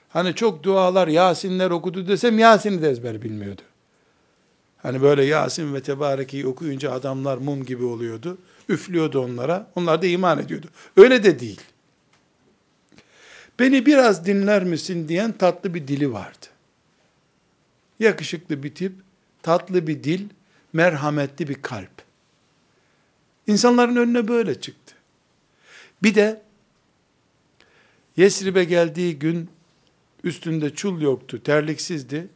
Hani 0.10 0.36
çok 0.36 0.64
dualar, 0.64 1.08
Yasinler 1.08 1.72
okudu 1.72 2.08
desem 2.08 2.40
Yasin'i 2.40 2.82
de 2.82 2.90
ezber 2.90 3.22
bilmiyordu. 3.22 3.62
Hani 4.78 5.02
böyle 5.02 5.24
Yasin 5.24 5.74
ve 5.74 5.82
Tebareke'yi 5.82 6.48
okuyunca 6.48 6.92
adamlar 6.92 7.38
mum 7.38 7.66
gibi 7.66 7.84
oluyordu. 7.84 8.38
Üflüyordu 8.70 9.20
onlara. 9.20 9.68
Onlar 9.76 10.02
da 10.02 10.06
iman 10.06 10.40
ediyordu. 10.40 10.68
Öyle 10.98 11.24
de 11.24 11.40
değil. 11.40 11.62
Beni 13.60 13.86
biraz 13.86 14.26
dinler 14.26 14.64
misin 14.64 15.08
diyen 15.08 15.32
tatlı 15.32 15.74
bir 15.74 15.88
dili 15.88 16.14
vardı. 16.14 16.46
Yakışıklı 18.00 18.64
bir 18.64 18.76
tip, 18.76 18.94
tatlı 19.44 19.88
bir 19.88 20.04
dil, 20.04 20.30
merhametli 20.74 21.48
bir 21.48 21.62
kalp. 21.62 21.92
İnsanların 23.48 23.96
önüne 23.96 24.28
böyle 24.28 24.62
çıktı. 24.62 24.96
Bir 26.04 26.16
de 26.16 26.42
Yesrib'e 28.18 28.64
geldiği 28.64 29.20
gün 29.20 29.50
üstünde 30.24 30.76
çul 30.76 31.02
yoktu, 31.02 31.44
terliksizdi. 31.44 32.28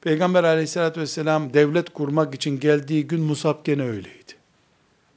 Peygamber 0.00 0.44
aleyhissalatü 0.44 1.00
vesselam 1.00 1.54
devlet 1.54 1.90
kurmak 1.90 2.34
için 2.34 2.60
geldiği 2.60 3.06
gün 3.06 3.20
Musab 3.20 3.64
gene 3.64 3.82
öyleydi. 3.82 4.32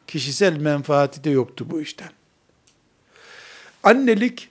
Kişisel 0.08 0.58
menfaati 0.58 1.24
de 1.24 1.30
yoktu 1.30 1.67
bu 1.69 1.82
işten. 1.82 2.12
Annelik 3.84 4.50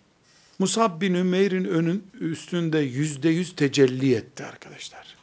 Musab 0.59 1.01
bin 1.01 1.15
Ümeyr'in 1.15 1.65
önün 1.65 2.07
üstünde 2.21 2.79
yüzde 2.79 3.29
yüz 3.29 3.57
tecelli 3.57 4.15
etti 4.15 4.45
arkadaşlar. 4.45 5.20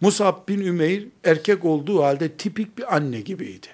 Musab 0.00 0.48
bin 0.48 0.60
Ümeyr 0.60 1.06
erkek 1.24 1.64
olduğu 1.64 2.02
halde 2.02 2.28
tipik 2.28 2.78
bir 2.78 2.96
anne 2.96 3.20
gibiydi. 3.20 3.66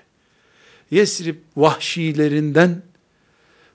Yesrib 0.90 1.36
vahşilerinden 1.56 2.82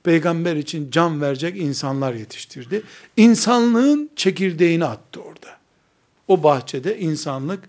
peygamber 0.04 0.56
için 0.56 0.92
can 0.92 1.22
verecek 1.22 1.58
insanlar 1.58 2.14
yetiştirdi. 2.14 2.84
İnsanlığın 3.18 4.10
çekirdeğini 4.16 4.86
attı 4.86 5.22
orada. 5.22 5.58
O 6.28 6.44
bahçede 6.44 7.00
insanlık 7.00 7.64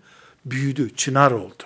büyüdü, 0.44 0.90
çınar 0.96 1.30
oldu. 1.30 1.62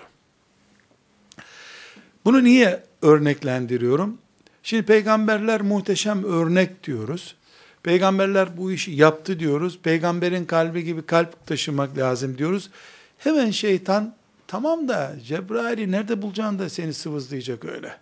Bunu 2.25 2.43
niye 2.43 2.83
örneklendiriyorum? 3.01 4.17
Şimdi 4.63 4.83
peygamberler 4.83 5.61
muhteşem 5.61 6.23
örnek 6.23 6.83
diyoruz. 6.83 7.35
Peygamberler 7.83 8.57
bu 8.57 8.71
işi 8.71 8.91
yaptı 8.91 9.39
diyoruz. 9.39 9.79
Peygamberin 9.83 10.45
kalbi 10.45 10.83
gibi 10.83 11.01
kalp 11.05 11.45
taşımak 11.45 11.97
lazım 11.97 12.37
diyoruz. 12.37 12.69
Hemen 13.17 13.51
şeytan 13.51 14.15
tamam 14.47 14.87
da 14.87 15.15
Cebrail'i 15.25 15.91
nerede 15.91 16.21
bulacaksın 16.21 16.59
da 16.59 16.69
seni 16.69 16.93
sıvızlayacak 16.93 17.65
öyle. 17.65 17.97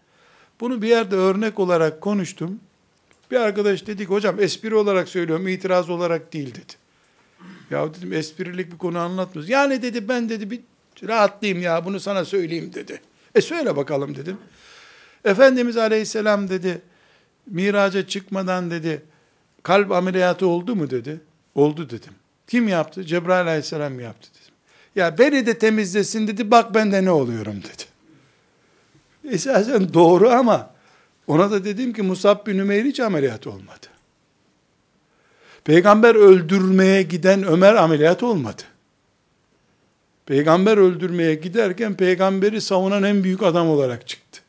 Bunu 0.60 0.82
bir 0.82 0.88
yerde 0.88 1.16
örnek 1.16 1.60
olarak 1.60 2.02
konuştum. 2.02 2.60
Bir 3.32 3.38
arkadaş 3.38 3.88
dedi 3.88 4.04
ki 4.04 4.10
hocam 4.10 4.40
espri 4.40 4.76
olarak 4.76 5.10
söylüyorum 5.10 5.48
itiraz 5.48 5.90
olarak 5.90 6.34
değil 6.34 6.50
dedi. 6.56 6.74
Ya 7.72 7.94
dedim 7.94 8.14
esprilik 8.14 8.72
bir 8.72 8.78
konu 8.78 9.00
anlatmıyoruz. 9.00 9.50
Yani 9.50 9.82
dedi 9.82 10.10
ben 10.10 10.30
dedi 10.30 10.52
bir 10.52 10.60
rahatlayayım 11.08 11.64
ya 11.64 11.86
bunu 11.86 12.00
sana 12.00 12.26
söyleyeyim 12.26 12.72
dedi. 12.74 13.02
E 13.36 13.42
söyle 13.42 13.76
bakalım 13.76 14.16
dedim. 14.16 14.38
Efendimiz 15.26 15.78
Aleyhisselam 15.78 16.50
dedi 16.50 16.82
miraca 17.48 18.08
çıkmadan 18.08 18.72
dedi 18.72 19.02
kalp 19.64 19.92
ameliyatı 19.92 20.48
oldu 20.48 20.76
mu 20.76 20.90
dedi. 20.90 21.22
Oldu 21.56 21.90
dedim. 21.90 22.14
Kim 22.48 22.68
yaptı? 22.68 23.04
Cebrail 23.04 23.48
Aleyhisselam 23.48 24.00
yaptı 24.00 24.30
dedim. 24.34 24.45
Ya 24.96 25.18
beni 25.18 25.46
de 25.46 25.58
temizlesin 25.58 26.28
dedi 26.28 26.52
bak 26.52 26.74
ben 26.76 26.92
de 26.92 27.06
ne 27.06 27.12
oluyorum 27.12 27.56
dedi. 27.56 27.84
Esasen 29.34 29.94
doğru 29.94 30.30
ama 30.30 30.74
ona 31.28 31.52
da 31.52 31.66
dedim 31.66 31.94
ki 31.94 32.02
Musab 32.02 32.48
bin 32.48 32.58
Ümeyr 32.58 32.86
hiç 32.86 33.00
ameliyat 33.00 33.48
olmadı. 33.48 33.88
Peygamber 35.64 36.16
öldürmeye 36.16 37.02
giden 37.02 37.44
Ömer 37.44 37.76
ameliyat 37.76 38.24
olmadı. 38.24 38.62
Peygamber 40.26 40.78
öldürmeye 40.78 41.36
giderken 41.36 41.96
peygamberi 41.96 42.62
savunan 42.62 43.04
en 43.04 43.24
büyük 43.24 43.44
adam 43.44 43.70
olarak 43.70 44.08
çıktı. 44.08 44.42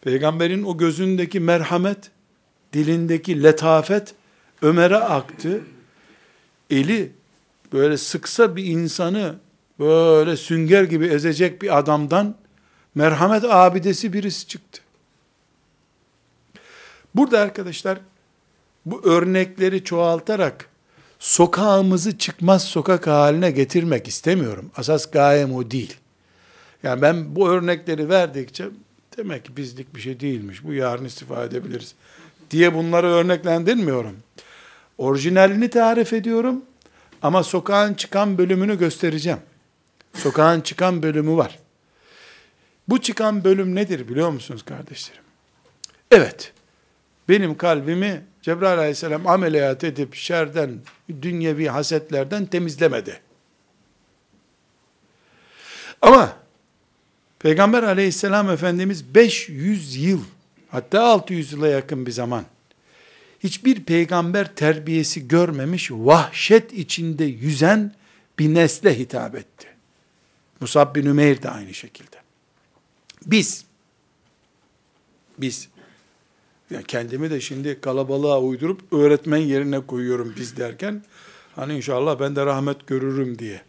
Peygamberin 0.00 0.62
o 0.62 0.78
gözündeki 0.78 1.40
merhamet, 1.40 2.10
dilindeki 2.72 3.42
letafet 3.42 4.14
Ömer'e 4.62 4.96
aktı. 4.96 5.60
Eli 6.70 7.12
böyle 7.74 7.96
sıksa 7.96 8.56
bir 8.56 8.64
insanı 8.64 9.36
böyle 9.78 10.36
sünger 10.36 10.84
gibi 10.84 11.06
ezecek 11.06 11.62
bir 11.62 11.78
adamdan 11.78 12.34
merhamet 12.94 13.44
abidesi 13.44 14.12
birisi 14.12 14.46
çıktı. 14.46 14.80
Burada 17.14 17.40
arkadaşlar 17.40 17.98
bu 18.86 19.04
örnekleri 19.04 19.84
çoğaltarak 19.84 20.68
sokağımızı 21.18 22.18
çıkmaz 22.18 22.64
sokak 22.64 23.06
haline 23.06 23.50
getirmek 23.50 24.08
istemiyorum. 24.08 24.70
Asas 24.76 25.10
gayem 25.10 25.54
o 25.54 25.70
değil. 25.70 25.96
Yani 26.82 27.02
ben 27.02 27.36
bu 27.36 27.48
örnekleri 27.48 28.08
verdikçe 28.08 28.64
demek 29.16 29.44
ki 29.44 29.56
bizlik 29.56 29.94
bir 29.94 30.00
şey 30.00 30.20
değilmiş. 30.20 30.64
Bu 30.64 30.72
yarın 30.72 31.04
istifade 31.04 31.56
edebiliriz 31.56 31.94
diye 32.50 32.74
bunları 32.74 33.06
örneklendirmiyorum. 33.06 34.16
Orijinalini 34.98 35.70
tarif 35.70 36.12
ediyorum 36.12 36.62
ama 37.24 37.42
sokağın 37.42 37.94
çıkan 37.94 38.38
bölümünü 38.38 38.78
göstereceğim. 38.78 39.38
Sokağın 40.14 40.60
çıkan 40.60 41.02
bölümü 41.02 41.36
var. 41.36 41.58
Bu 42.88 43.00
çıkan 43.00 43.44
bölüm 43.44 43.74
nedir 43.74 44.08
biliyor 44.08 44.30
musunuz 44.30 44.62
kardeşlerim? 44.62 45.22
Evet, 46.10 46.52
benim 47.28 47.56
kalbimi 47.56 48.24
Cebrail 48.42 48.78
aleyhisselam 48.78 49.26
ameliyat 49.26 49.84
edip 49.84 50.14
şerden, 50.14 50.78
dünyevi 51.22 51.66
hasetlerden 51.66 52.46
temizlemedi. 52.46 53.20
Ama 56.02 56.36
Peygamber 57.38 57.82
aleyhisselam 57.82 58.50
Efendimiz 58.50 59.14
500 59.14 59.96
yıl, 59.96 60.24
hatta 60.68 61.02
600 61.02 61.52
yıla 61.52 61.68
yakın 61.68 62.06
bir 62.06 62.12
zaman, 62.12 62.44
hiçbir 63.44 63.84
peygamber 63.84 64.54
terbiyesi 64.54 65.28
görmemiş, 65.28 65.90
vahşet 65.90 66.72
içinde 66.72 67.24
yüzen 67.24 67.94
bir 68.38 68.54
nesle 68.54 68.98
hitap 68.98 69.34
etti. 69.34 69.68
Musab 70.60 70.94
bin 70.94 71.06
Ümeyr 71.06 71.42
de 71.42 71.50
aynı 71.50 71.74
şekilde. 71.74 72.16
Biz, 73.26 73.64
biz, 75.38 75.68
yani 76.70 76.84
kendimi 76.84 77.30
de 77.30 77.40
şimdi 77.40 77.80
kalabalığa 77.80 78.40
uydurup 78.40 78.92
öğretmen 78.92 79.38
yerine 79.38 79.80
koyuyorum 79.80 80.34
biz 80.36 80.56
derken, 80.56 81.04
hani 81.56 81.76
inşallah 81.76 82.20
ben 82.20 82.36
de 82.36 82.46
rahmet 82.46 82.86
görürüm 82.86 83.38
diye. 83.38 83.62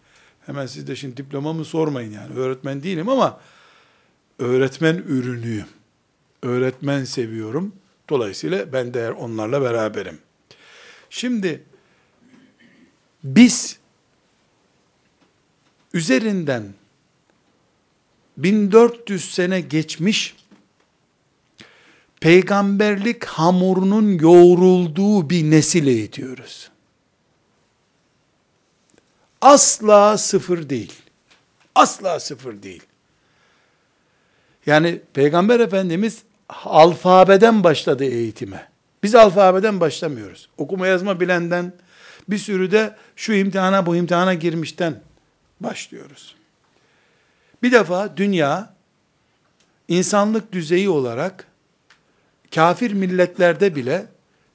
Hemen 0.45 0.65
siz 0.65 0.87
de 0.87 0.95
şimdi 0.95 1.17
diplomamı 1.17 1.65
sormayın 1.65 2.11
yani. 2.11 2.33
Öğretmen 2.33 2.83
değilim 2.83 3.09
ama 3.09 3.39
öğretmen 4.39 4.95
ürünüyüm. 4.95 5.67
Öğretmen 6.41 7.03
seviyorum. 7.03 7.73
Dolayısıyla 8.09 8.73
ben 8.73 8.93
de 8.93 9.11
onlarla 9.11 9.61
beraberim. 9.61 10.19
Şimdi 11.09 11.63
biz 13.23 13.79
üzerinden 15.93 16.73
1400 18.37 19.33
sene 19.33 19.61
geçmiş 19.61 20.35
peygamberlik 22.19 23.25
hamurunun 23.25 24.19
yoğrulduğu 24.19 25.29
bir 25.29 25.51
nesil 25.51 25.87
eğitiyoruz. 25.87 26.71
Asla 29.41 30.17
sıfır 30.17 30.69
değil. 30.69 30.93
Asla 31.75 32.19
sıfır 32.19 32.63
değil. 32.63 32.83
Yani 34.65 35.01
Peygamber 35.13 35.59
Efendimiz 35.59 36.23
alfabeden 36.49 37.63
başladı 37.63 38.03
eğitime. 38.03 38.67
Biz 39.03 39.15
alfabeden 39.15 39.79
başlamıyoruz. 39.79 40.49
Okuma 40.57 40.87
yazma 40.87 41.19
bilenden, 41.19 41.73
bir 42.29 42.37
sürü 42.37 42.71
de 42.71 42.95
şu 43.15 43.33
imtihana 43.33 43.85
bu 43.85 43.95
imtihana 43.95 44.33
girmişten 44.33 45.01
başlıyoruz. 45.59 46.35
Bir 47.63 47.71
defa 47.71 48.17
dünya 48.17 48.73
insanlık 49.87 50.51
düzeyi 50.51 50.89
olarak 50.89 51.47
kafir 52.55 52.93
milletlerde 52.93 53.75
bile 53.75 54.05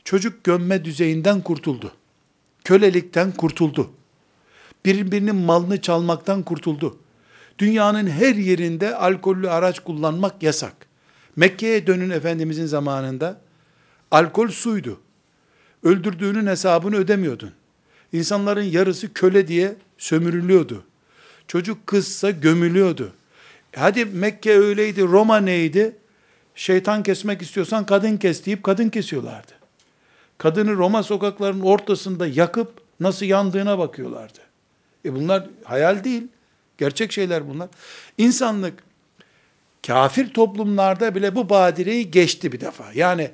çocuk 0.04 0.44
gömme 0.44 0.84
düzeyinden 0.84 1.40
kurtuldu. 1.40 1.92
Kölelikten 2.64 3.32
kurtuldu. 3.32 3.90
Birbirinin 4.84 5.36
malını 5.36 5.80
çalmaktan 5.80 6.42
kurtuldu. 6.42 6.98
Dünyanın 7.58 8.06
her 8.06 8.34
yerinde 8.34 8.96
alkollü 8.96 9.50
araç 9.50 9.80
kullanmak 9.80 10.42
yasak. 10.42 10.89
Mekke'ye 11.36 11.86
dönün 11.86 12.10
Efendimizin 12.10 12.66
zamanında 12.66 13.40
alkol 14.10 14.48
suydu. 14.48 15.00
Öldürdüğünün 15.82 16.46
hesabını 16.46 16.96
ödemiyordun. 16.96 17.52
İnsanların 18.12 18.62
yarısı 18.62 19.12
köle 19.12 19.48
diye 19.48 19.76
sömürülüyordu. 19.98 20.84
Çocuk 21.48 21.86
kızsa 21.86 22.30
gömülüyordu. 22.30 23.12
Hadi 23.76 24.04
Mekke 24.04 24.58
öyleydi, 24.58 25.02
Roma 25.02 25.36
neydi? 25.36 25.96
Şeytan 26.54 27.02
kesmek 27.02 27.42
istiyorsan 27.42 27.86
kadın 27.86 28.16
kes 28.16 28.46
deyip 28.46 28.62
kadın 28.62 28.88
kesiyorlardı. 28.88 29.52
Kadını 30.38 30.74
Roma 30.74 31.02
sokaklarının 31.02 31.60
ortasında 31.60 32.26
yakıp 32.26 32.72
nasıl 33.00 33.26
yandığına 33.26 33.78
bakıyorlardı. 33.78 34.38
E 35.04 35.14
bunlar 35.14 35.46
hayal 35.64 36.04
değil. 36.04 36.22
Gerçek 36.78 37.12
şeyler 37.12 37.48
bunlar. 37.48 37.68
İnsanlık 38.18 38.74
kafir 39.86 40.34
toplumlarda 40.34 41.14
bile 41.14 41.34
bu 41.34 41.50
badireyi 41.50 42.10
geçti 42.10 42.52
bir 42.52 42.60
defa. 42.60 42.84
Yani 42.94 43.30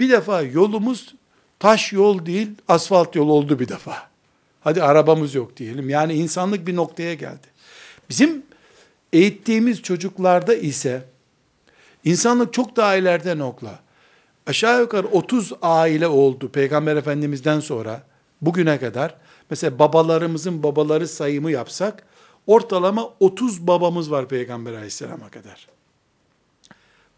bir 0.00 0.10
defa 0.10 0.42
yolumuz 0.42 1.14
taş 1.58 1.92
yol 1.92 2.26
değil, 2.26 2.48
asfalt 2.68 3.16
yol 3.16 3.28
oldu 3.28 3.58
bir 3.58 3.68
defa. 3.68 4.12
Hadi 4.60 4.82
arabamız 4.82 5.34
yok 5.34 5.56
diyelim. 5.56 5.90
Yani 5.90 6.14
insanlık 6.14 6.66
bir 6.66 6.76
noktaya 6.76 7.14
geldi. 7.14 7.46
Bizim 8.10 8.42
eğittiğimiz 9.12 9.82
çocuklarda 9.82 10.54
ise 10.54 11.02
insanlık 12.04 12.52
çok 12.52 12.76
daha 12.76 12.96
ileride 12.96 13.38
nokla. 13.38 13.78
Aşağı 14.46 14.80
yukarı 14.80 15.06
30 15.06 15.52
aile 15.62 16.06
oldu 16.06 16.48
Peygamber 16.48 16.96
Efendimiz'den 16.96 17.60
sonra 17.60 18.02
bugüne 18.40 18.78
kadar. 18.78 19.14
Mesela 19.50 19.78
babalarımızın 19.78 20.62
babaları 20.62 21.08
sayımı 21.08 21.50
yapsak 21.50 22.06
ortalama 22.46 23.10
30 23.20 23.66
babamız 23.66 24.10
var 24.10 24.28
Peygamber 24.28 24.72
Aleyhisselam'a 24.72 25.28
kadar. 25.28 25.68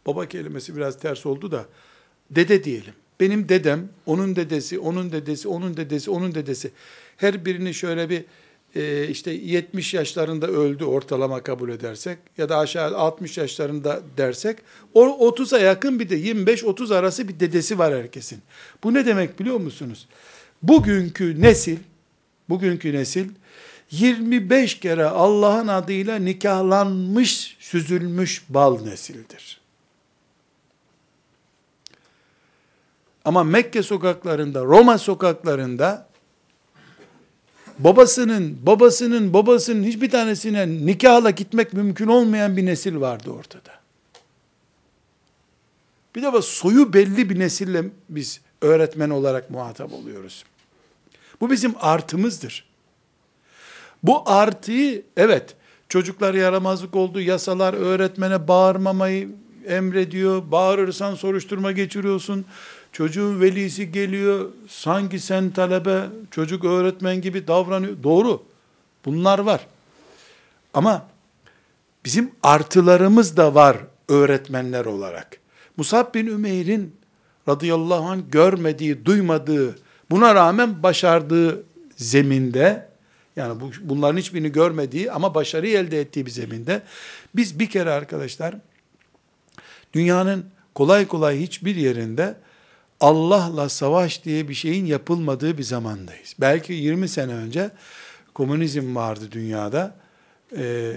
Baba 0.06 0.28
kelimesi 0.28 0.76
biraz 0.76 0.98
ters 0.98 1.26
oldu 1.26 1.52
da 1.52 1.64
dede 2.30 2.64
diyelim. 2.64 2.94
Benim 3.20 3.48
dedem, 3.48 3.88
onun 4.06 4.36
dedesi, 4.36 4.78
onun 4.78 5.12
dedesi, 5.12 5.48
onun 5.48 5.76
dedesi, 5.76 6.10
onun 6.10 6.34
dedesi. 6.34 6.70
Her 7.16 7.44
birini 7.44 7.74
şöyle 7.74 8.10
bir 8.10 8.24
e, 8.74 9.08
işte 9.08 9.30
70 9.30 9.94
yaşlarında 9.94 10.46
öldü 10.46 10.84
ortalama 10.84 11.42
kabul 11.42 11.70
edersek 11.70 12.18
ya 12.38 12.48
da 12.48 12.58
aşağı 12.58 12.96
60 12.96 13.38
yaşlarında 13.38 14.02
dersek 14.16 14.58
o 14.94 15.06
30'a 15.06 15.58
yakın 15.58 16.00
bir 16.00 16.08
de 16.08 16.18
25-30 16.18 16.94
arası 16.94 17.28
bir 17.28 17.40
dedesi 17.40 17.78
var 17.78 17.94
herkesin. 17.94 18.38
Bu 18.84 18.94
ne 18.94 19.06
demek 19.06 19.40
biliyor 19.40 19.60
musunuz? 19.60 20.08
Bugünkü 20.62 21.42
nesil 21.42 21.78
bugünkü 22.48 22.92
nesil 22.92 23.28
25 23.90 24.80
kere 24.80 25.04
Allah'ın 25.04 25.68
adıyla 25.68 26.16
nikahlanmış, 26.16 27.56
süzülmüş 27.60 28.42
bal 28.48 28.80
nesildir. 28.80 29.63
Ama 33.24 33.44
Mekke 33.44 33.82
sokaklarında, 33.82 34.64
Roma 34.64 34.98
sokaklarında 34.98 36.08
babasının, 37.78 38.58
babasının, 38.66 39.34
babasının 39.34 39.84
hiçbir 39.84 40.10
tanesine 40.10 40.68
nikahla 40.68 41.30
gitmek 41.30 41.72
mümkün 41.72 42.06
olmayan 42.06 42.56
bir 42.56 42.66
nesil 42.66 43.00
vardı 43.00 43.30
ortada. 43.30 43.74
Bir 46.14 46.22
de 46.22 46.42
soyu 46.42 46.92
belli 46.92 47.30
bir 47.30 47.38
nesille 47.38 47.84
biz 48.08 48.40
öğretmen 48.60 49.10
olarak 49.10 49.50
muhatap 49.50 49.92
oluyoruz. 49.92 50.44
Bu 51.40 51.50
bizim 51.50 51.74
artımızdır. 51.80 52.64
Bu 54.02 54.30
artıyı 54.30 55.02
evet 55.16 55.54
çocuklar 55.88 56.34
yaramazlık 56.34 56.96
oldu, 56.96 57.20
yasalar 57.20 57.74
öğretmene 57.74 58.48
bağırmamayı 58.48 59.28
emrediyor. 59.66 60.50
Bağırırsan 60.50 61.14
soruşturma 61.14 61.72
geçiriyorsun. 61.72 62.44
Çocuğun 62.94 63.40
velisi 63.40 63.92
geliyor, 63.92 64.50
sanki 64.68 65.20
sen 65.20 65.50
talebe, 65.50 66.02
çocuk 66.30 66.64
öğretmen 66.64 67.20
gibi 67.20 67.46
davranıyor. 67.46 68.02
Doğru, 68.02 68.42
bunlar 69.04 69.38
var. 69.38 69.66
Ama 70.74 71.06
bizim 72.04 72.30
artılarımız 72.42 73.36
da 73.36 73.54
var 73.54 73.76
öğretmenler 74.08 74.84
olarak. 74.84 75.36
Musab 75.76 76.14
bin 76.14 76.26
Ümeyr'in 76.26 76.96
radıyallahu 77.48 78.04
anh 78.04 78.20
görmediği, 78.30 79.04
duymadığı, 79.04 79.78
buna 80.10 80.34
rağmen 80.34 80.82
başardığı 80.82 81.62
zeminde, 81.96 82.88
yani 83.36 83.60
bu, 83.60 83.70
bunların 83.80 84.18
hiçbirini 84.18 84.52
görmediği 84.52 85.12
ama 85.12 85.34
başarı 85.34 85.68
elde 85.68 86.00
ettiği 86.00 86.26
bir 86.26 86.30
zeminde, 86.30 86.82
biz 87.36 87.58
bir 87.58 87.70
kere 87.70 87.90
arkadaşlar, 87.90 88.54
dünyanın 89.92 90.46
kolay 90.74 91.06
kolay 91.06 91.40
hiçbir 91.40 91.76
yerinde 91.76 92.36
Allah'la 93.00 93.68
savaş 93.68 94.24
diye 94.24 94.48
bir 94.48 94.54
şeyin 94.54 94.86
yapılmadığı 94.86 95.58
bir 95.58 95.62
zamandayız. 95.62 96.34
Belki 96.40 96.72
20 96.72 97.08
sene 97.08 97.34
önce 97.34 97.70
komünizm 98.34 98.96
vardı 98.96 99.24
dünyada. 99.32 99.94
Ee, 100.56 100.92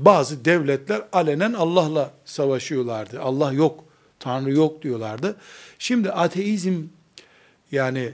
bazı 0.00 0.44
devletler 0.44 1.02
alenen 1.12 1.52
Allah'la 1.52 2.10
savaşıyorlardı. 2.24 3.20
Allah 3.20 3.52
yok, 3.52 3.84
Tanrı 4.20 4.52
yok 4.52 4.82
diyorlardı. 4.82 5.36
Şimdi 5.78 6.10
ateizm 6.10 6.82
yani 7.72 8.12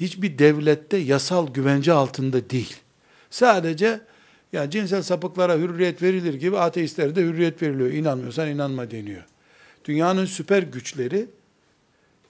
hiçbir 0.00 0.38
devlette 0.38 0.96
yasal 0.96 1.48
güvence 1.48 1.92
altında 1.92 2.50
değil. 2.50 2.76
Sadece 3.30 4.00
yani 4.52 4.70
cinsel 4.70 5.02
sapıklara 5.02 5.56
hürriyet 5.56 6.02
verilir 6.02 6.34
gibi 6.34 6.58
ateistlere 6.58 7.16
de 7.16 7.22
hürriyet 7.22 7.62
veriliyor. 7.62 7.90
İnanmıyorsan 7.90 8.48
inanma 8.48 8.90
deniyor. 8.90 9.24
Dünyanın 9.84 10.24
süper 10.24 10.62
güçleri 10.62 11.26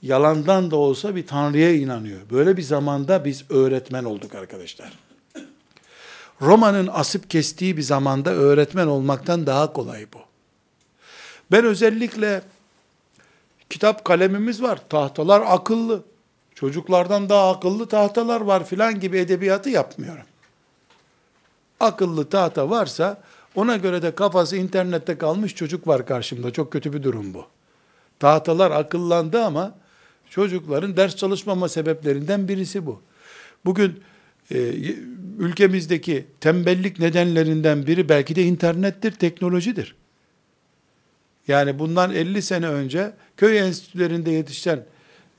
yalandan 0.02 0.70
da 0.70 0.76
olsa 0.76 1.16
bir 1.16 1.26
Tanrı'ya 1.26 1.74
inanıyor. 1.74 2.20
Böyle 2.30 2.56
bir 2.56 2.62
zamanda 2.62 3.24
biz 3.24 3.50
öğretmen 3.50 4.04
olduk 4.04 4.34
arkadaşlar. 4.34 4.92
Roma'nın 6.40 6.86
asıp 6.92 7.30
kestiği 7.30 7.76
bir 7.76 7.82
zamanda 7.82 8.30
öğretmen 8.30 8.86
olmaktan 8.86 9.46
daha 9.46 9.72
kolay 9.72 10.06
bu. 10.14 10.18
Ben 11.52 11.64
özellikle 11.64 12.42
kitap 13.70 14.04
kalemimiz 14.04 14.62
var, 14.62 14.80
tahtalar 14.88 15.42
akıllı. 15.46 16.02
Çocuklardan 16.54 17.28
daha 17.28 17.50
akıllı 17.50 17.88
tahtalar 17.88 18.40
var 18.40 18.64
filan 18.64 19.00
gibi 19.00 19.18
edebiyatı 19.18 19.70
yapmıyorum. 19.70 20.24
Akıllı 21.80 22.28
tahta 22.28 22.70
varsa 22.70 23.22
ona 23.54 23.76
göre 23.76 24.02
de 24.02 24.14
kafası 24.14 24.56
internette 24.56 25.18
kalmış 25.18 25.54
çocuk 25.54 25.88
var 25.88 26.06
karşımda. 26.06 26.50
Çok 26.50 26.72
kötü 26.72 26.92
bir 26.92 27.02
durum 27.02 27.34
bu. 27.34 27.46
Tahtalar 28.18 28.70
akıllandı 28.70 29.44
ama 29.44 29.74
Çocukların 30.30 30.96
ders 30.96 31.16
çalışmama 31.16 31.68
sebeplerinden 31.68 32.48
birisi 32.48 32.86
bu. 32.86 33.02
Bugün 33.64 34.00
e, 34.50 34.74
ülkemizdeki 35.38 36.26
tembellik 36.40 36.98
nedenlerinden 36.98 37.86
biri 37.86 38.08
belki 38.08 38.36
de 38.36 38.42
internettir, 38.42 39.12
teknolojidir. 39.12 39.94
Yani 41.48 41.78
bundan 41.78 42.14
50 42.14 42.42
sene 42.42 42.68
önce 42.68 43.12
köy 43.36 43.58
enstitülerinde 43.58 44.30
yetişen 44.30 44.84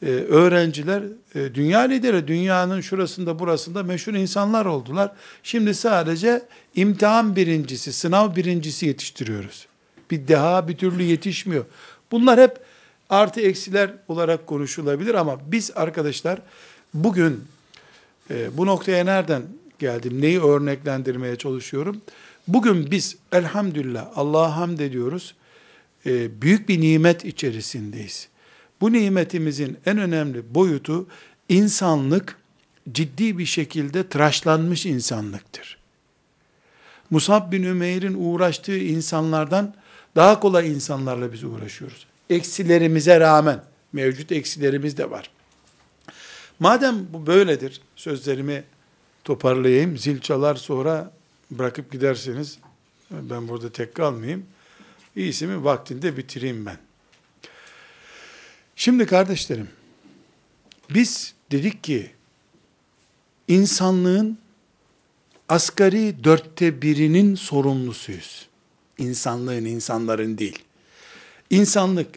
e, 0.02 0.06
öğrenciler 0.10 1.04
e, 1.36 1.56
dünya 1.56 1.80
lideri, 1.80 2.28
dünyanın 2.28 2.82
şurasında 2.82 3.40
burasında 3.40 3.84
meşhur 3.84 4.14
insanlar 4.14 4.66
oldular. 4.66 5.12
Şimdi 5.44 5.74
sadece 5.74 6.42
imtihan 6.76 7.36
birincisi, 7.36 7.94
sınav 7.94 8.36
birincisi 8.36 8.86
yetiştiriyoruz. 8.86 9.68
Bir 10.12 10.28
deha 10.28 10.68
bir 10.68 10.78
türlü 10.78 11.04
yetişmiyor. 11.04 11.66
Bunlar 12.12 12.40
hep 12.40 12.58
artı 13.10 13.42
eksiler 13.42 13.94
olarak 14.08 14.48
konuşulabilir 14.48 15.14
ama 15.14 15.40
biz 15.52 15.72
arkadaşlar 15.76 16.42
bugün 16.94 17.44
e, 18.30 18.58
bu 18.58 18.66
noktaya 18.66 19.04
nereden 19.04 19.44
geldim? 19.80 20.22
Neyi 20.22 20.42
örneklendirmeye 20.42 21.36
çalışıyorum? 21.36 22.02
Bugün 22.48 22.92
biz 22.92 23.16
elhamdülillah 23.32 24.08
Allah'a 24.16 24.58
hamd 24.58 24.80
ediyoruz. 24.80 25.36
E, 26.06 26.42
büyük 26.42 26.70
bir 26.70 26.82
nimet 26.82 27.26
içerisindeyiz. 27.26 28.28
Bu 28.82 28.94
nimetimizin 28.94 29.78
en 29.86 29.98
önemli 29.98 30.56
boyutu 30.56 31.08
insanlık 31.50 32.38
ciddi 32.92 33.38
bir 33.38 33.46
şekilde 33.46 34.08
tıraşlanmış 34.08 34.86
insanlıktır. 34.86 35.78
Musab 37.10 37.52
bin 37.52 37.64
Ümeyr'in 37.64 38.14
uğraştığı 38.14 38.78
insanlardan 38.78 39.76
daha 40.16 40.40
kolay 40.40 40.72
insanlarla 40.72 41.34
biz 41.34 41.44
uğraşıyoruz. 41.44 42.06
Eksilerimize 42.30 43.20
rağmen, 43.20 43.64
mevcut 43.94 44.32
eksilerimiz 44.32 44.98
de 44.98 45.12
var. 45.12 45.32
Madem 46.60 47.08
bu 47.14 47.28
böyledir, 47.28 47.82
sözlerimi 47.96 48.64
toparlayayım. 49.24 49.98
Zil 49.98 50.20
çalar 50.22 50.56
sonra 50.56 51.12
bırakıp 51.52 51.92
giderseniz 51.92 52.58
ben 53.12 53.48
burada 53.48 53.72
tek 53.72 53.96
kalmayayım. 53.96 54.46
İyisi 55.16 55.48
mi 55.48 55.64
vaktinde 55.64 56.18
bitireyim 56.18 56.66
ben. 56.66 56.78
Şimdi 58.76 59.06
kardeşlerim, 59.06 59.70
biz 60.90 61.34
dedik 61.52 61.84
ki 61.84 62.12
insanlığın 63.48 64.38
asgari 65.50 66.24
dörtte 66.24 66.82
birinin 66.82 67.36
sorumlusuyuz. 67.36 68.48
İnsanlığın, 68.98 69.66
insanların 69.66 70.38
değil. 70.38 70.67
İnsanlık 71.50 72.08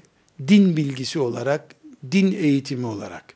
din 0.49 0.76
bilgisi 0.76 1.18
olarak, 1.18 1.74
din 2.12 2.33
eğitimi 2.33 2.87
olarak, 2.87 3.35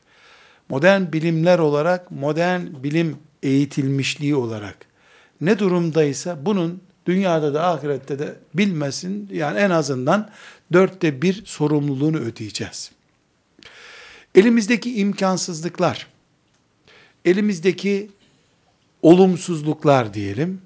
modern 0.69 1.13
bilimler 1.13 1.59
olarak, 1.59 2.11
modern 2.11 2.61
bilim 2.83 3.17
eğitilmişliği 3.43 4.35
olarak 4.35 4.77
ne 5.41 5.59
durumdaysa 5.59 6.45
bunun 6.45 6.81
dünyada 7.05 7.53
da 7.53 7.67
ahirette 7.67 8.19
de 8.19 8.35
bilmesin, 8.53 9.29
yani 9.33 9.59
en 9.59 9.69
azından 9.69 10.29
dörtte 10.73 11.21
bir 11.21 11.45
sorumluluğunu 11.45 12.17
ödeyeceğiz. 12.17 12.91
Elimizdeki 14.35 14.99
imkansızlıklar, 14.99 16.07
elimizdeki 17.25 18.09
olumsuzluklar 19.01 20.13
diyelim, 20.13 20.61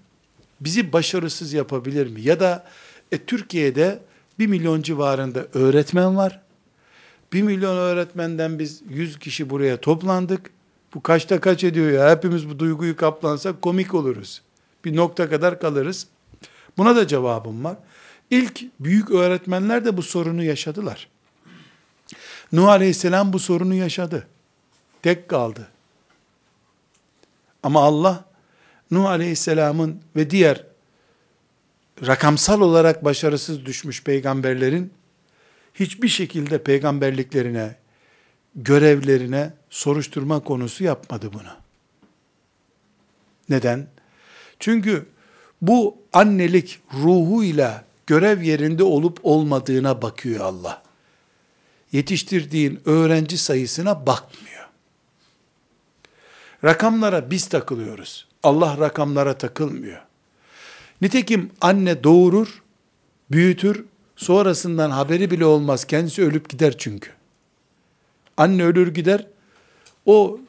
bizi 0.62 0.94
başarısız 0.94 1.54
yapabilir 1.54 2.08
mi? 2.08 2.22
Ya 2.22 2.40
da 2.40 2.66
e, 3.12 3.18
Türkiye'de 3.18 4.00
bir 4.40 4.48
milyon 4.48 4.82
civarında 4.82 5.46
öğretmen 5.54 6.18
var. 6.18 6.42
Bir 7.34 7.42
milyon 7.42 7.76
öğretmenden 7.76 8.60
biz 8.60 8.82
yüz 8.90 9.20
kişi 9.20 9.50
buraya 9.50 9.82
toplandık. 9.82 10.52
Bu 10.94 11.04
kaçta 11.04 11.40
kaç 11.40 11.64
ediyor 11.64 11.92
ya? 11.92 12.12
Hepimiz 12.12 12.50
bu 12.50 12.60
duyguyu 12.60 12.96
kaplansak 12.96 13.62
komik 13.62 13.94
oluruz. 13.94 14.42
Bir 14.86 14.96
nokta 14.96 15.30
kadar 15.30 15.60
kalırız. 15.60 16.08
Buna 16.78 16.96
da 16.96 17.08
cevabım 17.08 17.64
var. 17.64 17.78
İlk 18.30 18.66
büyük 18.80 19.12
öğretmenler 19.12 19.86
de 19.86 19.98
bu 19.98 20.02
sorunu 20.02 20.44
yaşadılar. 20.44 21.08
Nuh 22.52 22.68
Aleyhisselam 22.68 23.34
bu 23.34 23.40
sorunu 23.40 23.74
yaşadı. 23.74 24.28
Tek 25.02 25.28
kaldı. 25.28 25.68
Ama 27.64 27.84
Allah 27.84 28.26
Nuh 28.92 29.06
Aleyhisselam'ın 29.06 30.02
ve 30.16 30.30
diğer 30.30 30.69
rakamsal 32.08 32.62
olarak 32.62 33.06
başarısız 33.06 33.66
düşmüş 33.66 34.04
peygamberlerin 34.04 34.94
hiçbir 35.74 36.08
şekilde 36.08 36.64
peygamberliklerine, 36.64 37.76
görevlerine 38.56 39.54
soruşturma 39.70 40.40
konusu 40.40 40.84
yapmadı 40.84 41.34
bunu. 41.34 41.52
Neden? 43.50 43.88
Çünkü 44.60 45.06
bu 45.62 45.98
annelik 46.14 46.80
ruhuyla 46.94 47.84
görev 48.08 48.42
yerinde 48.42 48.84
olup 48.84 49.20
olmadığına 49.24 50.02
bakıyor 50.02 50.46
Allah. 50.46 50.84
Yetiştirdiğin 51.92 52.82
öğrenci 52.86 53.38
sayısına 53.38 54.06
bakmıyor. 54.06 54.70
Rakamlara 56.64 57.32
biz 57.32 57.48
takılıyoruz. 57.48 58.28
Allah 58.44 58.78
rakamlara 58.78 59.38
takılmıyor. 59.38 60.09
Nitekim 61.02 61.52
anne 61.62 62.04
doğurur, 62.04 62.62
büyütür, 63.32 63.86
sonrasından 64.16 64.90
haberi 64.90 65.32
bile 65.32 65.46
olmaz. 65.46 65.86
Kendisi 65.86 66.24
ölüp 66.24 66.50
gider 66.50 66.78
çünkü. 66.78 67.12
Anne 68.38 68.64
ölür 68.64 68.94
gider, 68.94 69.28
o 70.06 70.40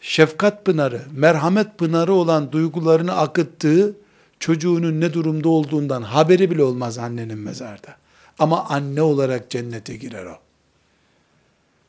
şefkat 0.00 0.64
pınarı, 0.64 1.02
merhamet 1.12 1.78
pınarı 1.78 2.12
olan 2.12 2.52
duygularını 2.52 3.16
akıttığı 3.16 3.96
çocuğunun 4.40 5.00
ne 5.00 5.12
durumda 5.12 5.48
olduğundan 5.48 6.02
haberi 6.02 6.50
bile 6.50 6.62
olmaz 6.62 6.98
annenin 6.98 7.38
mezarda. 7.38 7.96
Ama 8.38 8.64
anne 8.64 9.02
olarak 9.02 9.50
cennete 9.50 9.96
girer 9.96 10.24
o. 10.26 10.38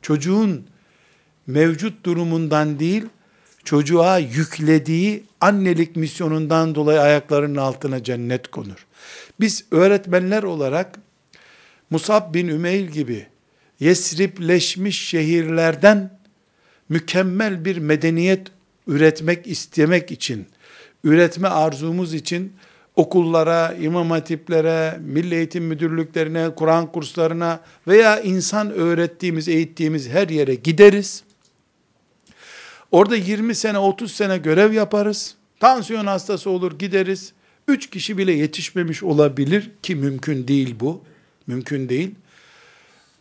Çocuğun 0.01 0.65
mevcut 1.47 2.05
durumundan 2.05 2.79
değil, 2.79 3.05
çocuğa 3.70 4.17
yüklediği 4.20 5.24
annelik 5.41 5.95
misyonundan 5.95 6.76
dolayı 6.76 7.01
ayaklarının 7.01 7.55
altına 7.55 8.03
cennet 8.03 8.47
konur. 8.47 8.86
Biz 9.39 9.65
öğretmenler 9.72 10.43
olarak 10.43 10.99
Musab 11.89 12.34
bin 12.34 12.47
Ümeyl 12.47 12.88
gibi 12.88 13.28
yesripleşmiş 13.80 15.07
şehirlerden 15.09 16.20
mükemmel 16.89 17.65
bir 17.65 17.78
medeniyet 17.78 18.47
üretmek 18.88 19.47
istemek 19.47 20.11
için, 20.11 20.47
üretme 21.03 21.47
arzumuz 21.47 22.13
için 22.13 22.53
okullara, 22.95 23.74
imam 23.82 24.11
hatiplere, 24.11 24.99
milli 24.99 25.36
eğitim 25.36 25.63
müdürlüklerine, 25.63 26.55
Kur'an 26.55 26.91
kurslarına 26.91 27.59
veya 27.88 28.22
insan 28.22 28.72
öğrettiğimiz, 28.72 29.47
eğittiğimiz 29.47 30.09
her 30.09 30.30
yere 30.30 30.55
gideriz. 30.55 31.24
Orada 32.91 33.15
20 33.15 33.55
sene, 33.55 33.77
30 33.77 34.11
sene 34.11 34.37
görev 34.37 34.73
yaparız. 34.73 35.35
Tansiyon 35.59 36.05
hastası 36.05 36.49
olur 36.49 36.79
gideriz. 36.79 37.33
3 37.67 37.89
kişi 37.89 38.17
bile 38.17 38.31
yetişmemiş 38.31 39.03
olabilir 39.03 39.71
ki 39.83 39.95
mümkün 39.95 40.47
değil 40.47 40.75
bu. 40.79 41.01
Mümkün 41.47 41.89
değil. 41.89 42.11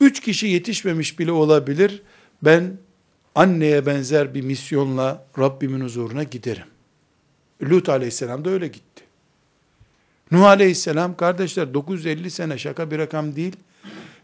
3 0.01 0.21
kişi 0.21 0.47
yetişmemiş 0.47 1.19
bile 1.19 1.33
olabilir. 1.33 2.03
Ben 2.43 2.77
anneye 3.35 3.87
benzer 3.87 4.35
bir 4.35 4.43
misyonla 4.43 5.25
Rabbimin 5.39 5.81
huzuruna 5.81 6.23
giderim. 6.23 6.67
Lut 7.63 7.89
aleyhisselam 7.89 8.45
da 8.45 8.51
öyle 8.51 8.67
gitti. 8.69 9.05
Nuh 10.31 10.45
aleyhisselam 10.45 11.17
kardeşler 11.17 11.75
950 11.75 12.31
sene 12.31 12.59
şaka 12.59 12.91
bir 12.91 12.99
rakam 12.99 13.37
değil. 13.37 13.57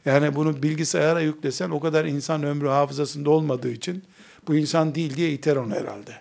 Yani 0.05 0.34
bunu 0.34 0.62
bilgisayara 0.62 1.20
yüklesen 1.20 1.70
o 1.70 1.80
kadar 1.80 2.05
insan 2.05 2.42
ömrü 2.42 2.68
hafızasında 2.68 3.30
olmadığı 3.30 3.70
için 3.70 4.03
bu 4.49 4.57
insan 4.57 4.95
değil 4.95 5.16
diye 5.16 5.30
iter 5.30 5.57
onu 5.57 5.74
herhalde. 5.74 6.20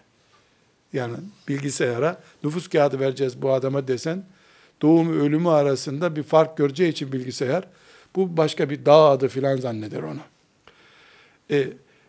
Yani 0.94 1.16
bilgisayara 1.48 2.22
nüfus 2.44 2.68
kağıdı 2.68 3.00
vereceğiz 3.00 3.42
bu 3.42 3.54
adama 3.54 3.88
desen 3.88 4.24
doğum 4.82 5.22
ölümü 5.22 5.50
arasında 5.50 6.16
bir 6.16 6.24
fark 6.24 6.58
göreceği 6.58 6.92
için 6.92 7.12
bilgisayar 7.12 7.68
bu 8.16 8.38
başka 8.38 8.70
bir 8.70 8.86
dağ 8.86 9.10
adı 9.10 9.28
filan 9.28 9.58
zanneder 9.58 10.04
onu. 10.04 10.20
E, 11.52 11.68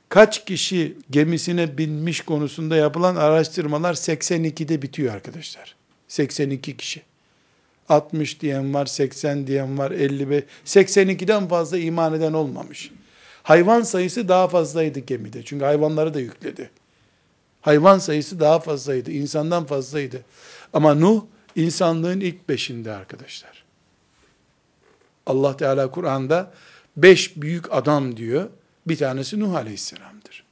kaç 0.09 0.45
kişi 0.45 0.97
gemisine 1.11 1.79
binmiş 1.79 2.21
konusunda 2.21 2.77
yapılan 2.77 3.17
araştırmalar 3.17 3.95
82'de 3.95 4.83
bitiyor 4.83 5.15
arkadaşlar. 5.15 5.77
82 6.09 6.77
kişi. 6.77 7.03
60 7.89 8.41
diyen 8.41 8.75
var, 8.75 8.87
80 8.87 9.47
diyen 9.47 9.79
var, 9.79 9.91
55, 9.91 10.45
82'den 10.67 11.49
fazla 11.49 11.79
iman 11.79 12.15
eden 12.15 12.33
olmamış. 12.33 12.91
Hayvan 13.45 13.83
sayısı 13.83 14.29
daha 14.29 14.49
fazlaydı 14.49 14.99
gemide. 14.99 15.43
Çünkü 15.43 15.65
hayvanları 15.65 16.15
da 16.15 16.21
yükledi. 16.21 16.71
Hayvan 17.61 17.99
sayısı 17.99 18.41
daha 18.41 18.61
fazlaydı. 18.61 19.11
insandan 19.11 19.67
fazlaydı. 19.67 20.23
Ama 20.73 20.95
Nuh 20.95 21.25
insanlığın 21.57 22.21
ilk 22.21 22.49
beşinde 22.49 22.93
arkadaşlar. 22.93 23.65
Allah 25.27 25.57
Teala 25.57 25.91
Kur'an'da 25.91 26.53
beş 26.97 27.37
büyük 27.37 27.73
adam 27.73 28.17
diyor. 28.17 28.49
Bir 28.87 28.97
tanesi 28.97 29.41
Nuh 29.41 29.55
Aleyhisselam'dır. 29.55 30.45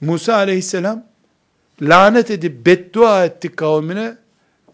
Musa 0.00 0.34
Aleyhisselam 0.34 1.06
lanet 1.82 2.30
edip 2.30 2.66
beddua 2.66 3.24
etti 3.24 3.56
kavmine 3.56 4.16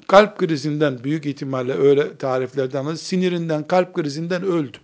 kalp 0.06 0.38
krizinden 0.38 1.04
büyük 1.04 1.26
ihtimalle 1.26 1.74
öyle 1.74 2.16
tariflerden 2.16 2.94
sinirinden 2.94 3.66
kalp 3.66 3.94
krizinden 3.94 4.42
öldü. 4.42 4.83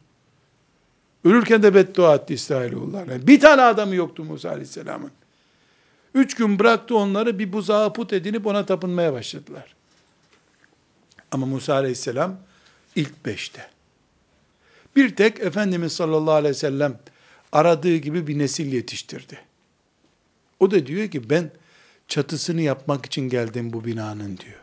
Ölürken 1.25 1.63
de 1.63 1.75
beddua 1.75 2.15
etti 2.15 2.35
İsrailoğullarına. 2.35 3.27
Bir 3.27 3.41
tane 3.41 3.63
adamı 3.63 3.95
yoktu 3.95 4.25
Musa 4.25 4.51
Aleyhisselam'ın. 4.51 5.11
Üç 6.15 6.35
gün 6.35 6.59
bıraktı 6.59 6.97
onları 6.97 7.39
bir 7.39 7.53
buzağa 7.53 7.93
put 7.93 8.13
edinip 8.13 8.47
ona 8.47 8.67
tapınmaya 8.67 9.13
başladılar. 9.13 9.75
Ama 11.31 11.47
Musa 11.47 11.75
Aleyhisselam 11.75 12.37
ilk 12.97 13.27
beşte. 13.27 13.71
Bir 14.97 15.17
tek 15.17 15.41
Efendimiz 15.41 15.93
sallallahu 15.93 16.35
aleyhi 16.35 16.55
ve 16.55 16.59
sellem 16.59 16.99
aradığı 17.53 17.97
gibi 17.97 18.27
bir 18.27 18.39
nesil 18.39 18.73
yetiştirdi. 18.73 19.39
O 20.61 20.71
da 20.71 20.87
diyor 20.87 21.09
ki 21.09 21.31
ben 21.31 21.51
çatısını 22.09 22.63
yapmak 22.63 23.07
için 23.07 23.29
geldim 23.29 23.73
bu 23.73 23.85
binanın 23.85 24.37
diyor. 24.37 24.61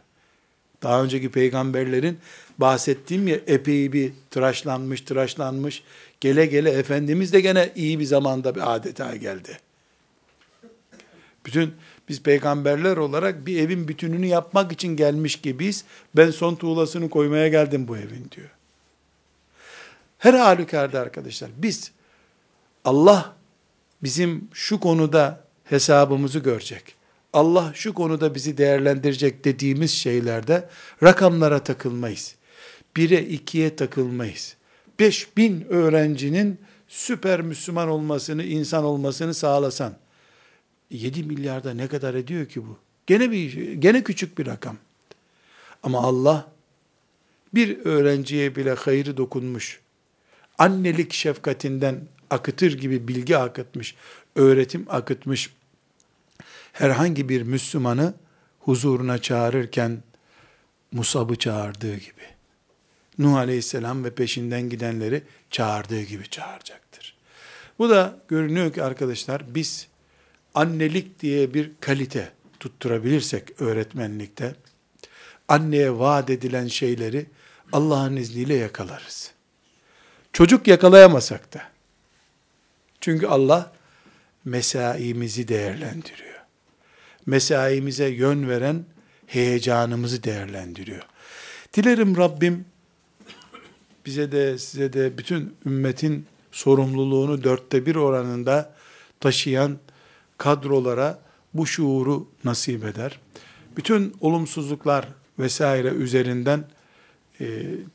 Daha 0.84 1.04
önceki 1.04 1.32
peygamberlerin 1.32 2.20
bahsettiğim 2.58 3.28
ya 3.28 3.36
epey 3.48 3.94
bir 3.94 4.12
tıraşlanmış 4.32 5.02
tıraşlanmış 5.02 5.84
gele 6.22 6.46
gele 6.46 6.72
Efendimiz 6.72 7.34
de 7.34 7.42
gene 7.42 7.72
iyi 7.76 8.00
bir 8.00 8.06
zamanda 8.06 8.56
bir 8.56 8.76
adeta 8.76 9.16
geldi. 9.16 9.58
Bütün 11.46 11.74
biz 12.10 12.22
peygamberler 12.24 12.98
olarak 12.98 13.46
bir 13.46 13.60
evin 13.60 13.88
bütününü 13.88 14.26
yapmak 14.26 14.72
için 14.72 14.96
gelmiş 14.96 15.36
gibiyiz. 15.36 15.84
Ben 16.16 16.32
son 16.32 16.56
tuğlasını 16.56 17.10
koymaya 17.10 17.48
geldim 17.48 17.88
bu 17.88 17.98
evin 17.98 18.32
diyor. 18.36 18.50
Her 20.18 20.34
halükarda 20.34 21.00
arkadaşlar 21.00 21.50
biz 21.58 21.92
Allah 22.86 23.36
bizim 24.04 24.48
şu 24.54 24.80
konuda 24.80 25.44
hesabımızı 25.64 26.40
görecek. 26.40 26.96
Allah 27.34 27.72
şu 27.76 27.94
konuda 27.94 28.36
bizi 28.36 28.58
değerlendirecek 28.58 29.46
dediğimiz 29.46 29.92
şeylerde 29.92 30.70
rakamlara 31.04 31.64
takılmayız. 31.64 32.36
Bire 32.96 33.22
ikiye 33.22 33.76
takılmayız. 33.76 34.57
Beş 35.00 35.38
bin 35.38 35.66
öğrencinin 35.70 36.60
süper 36.88 37.42
Müslüman 37.42 37.90
olmasını, 37.90 38.44
insan 38.44 38.84
olmasını 38.84 39.34
sağlasan, 39.34 39.94
7 40.92 41.24
milyarda 41.24 41.74
ne 41.74 41.88
kadar 41.88 42.14
ediyor 42.14 42.46
ki 42.46 42.68
bu? 42.68 42.78
Gene 43.08 43.32
bir 43.32 43.74
gene 43.74 44.04
küçük 44.04 44.38
bir 44.38 44.46
rakam. 44.46 44.78
Ama 45.84 46.04
Allah 46.04 46.52
bir 47.54 47.86
öğrenciye 47.86 48.56
bile 48.56 48.74
hayırı 48.74 49.18
dokunmuş. 49.18 49.80
Annelik 50.58 51.14
şefkatinden 51.14 52.02
akıtır 52.30 52.78
gibi 52.78 53.08
bilgi 53.08 53.38
akıtmış, 53.38 53.96
öğretim 54.36 54.86
akıtmış. 54.90 55.50
Herhangi 56.74 57.30
bir 57.30 57.42
Müslümanı 57.42 58.14
huzuruna 58.60 59.22
çağırırken 59.22 60.04
Musab'ı 60.92 61.36
çağırdığı 61.36 61.96
gibi. 61.96 62.37
Nuh 63.18 63.36
Aleyhisselam 63.36 64.04
ve 64.04 64.16
peşinden 64.16 64.70
gidenleri 64.70 65.24
çağırdığı 65.52 66.02
gibi 66.02 66.30
çağıracaktır. 66.30 67.18
Bu 67.80 67.90
da 67.90 68.20
görünüyor 68.28 68.74
ki 68.74 68.84
arkadaşlar 68.84 69.56
biz 69.56 69.88
annelik 70.56 71.20
diye 71.20 71.54
bir 71.54 71.72
kalite 71.80 72.32
tutturabilirsek 72.60 73.62
öğretmenlikte, 73.62 74.56
anneye 75.48 76.00
vaat 76.00 76.30
edilen 76.30 76.68
şeyleri 76.68 77.26
Allah'ın 77.72 78.16
izniyle 78.16 78.54
yakalarız. 78.54 79.32
Çocuk 80.34 80.68
yakalayamasak 80.68 81.54
da. 81.54 81.62
Çünkü 83.02 83.28
Allah 83.28 83.74
mesaimizi 84.46 85.48
değerlendiriyor. 85.48 86.42
Mesaimize 87.26 88.08
yön 88.08 88.50
veren 88.50 88.86
heyecanımızı 89.28 90.24
değerlendiriyor. 90.24 91.04
Dilerim 91.74 92.18
Rabbim 92.18 92.66
bize 94.08 94.32
de 94.32 94.58
size 94.58 94.94
de 94.94 95.18
bütün 95.18 95.56
ümmetin 95.66 96.26
sorumluluğunu 96.52 97.44
dörtte 97.44 97.86
bir 97.86 97.96
oranında 97.96 98.74
taşıyan 99.20 99.78
kadrolara 100.38 101.20
bu 101.54 101.68
şuuru 101.68 102.28
nasip 102.44 102.86
eder. 102.86 103.20
Bütün 103.78 104.16
olumsuzluklar 104.22 105.08
vesaire 105.40 105.88
üzerinden 105.88 106.66
e, 107.42 107.46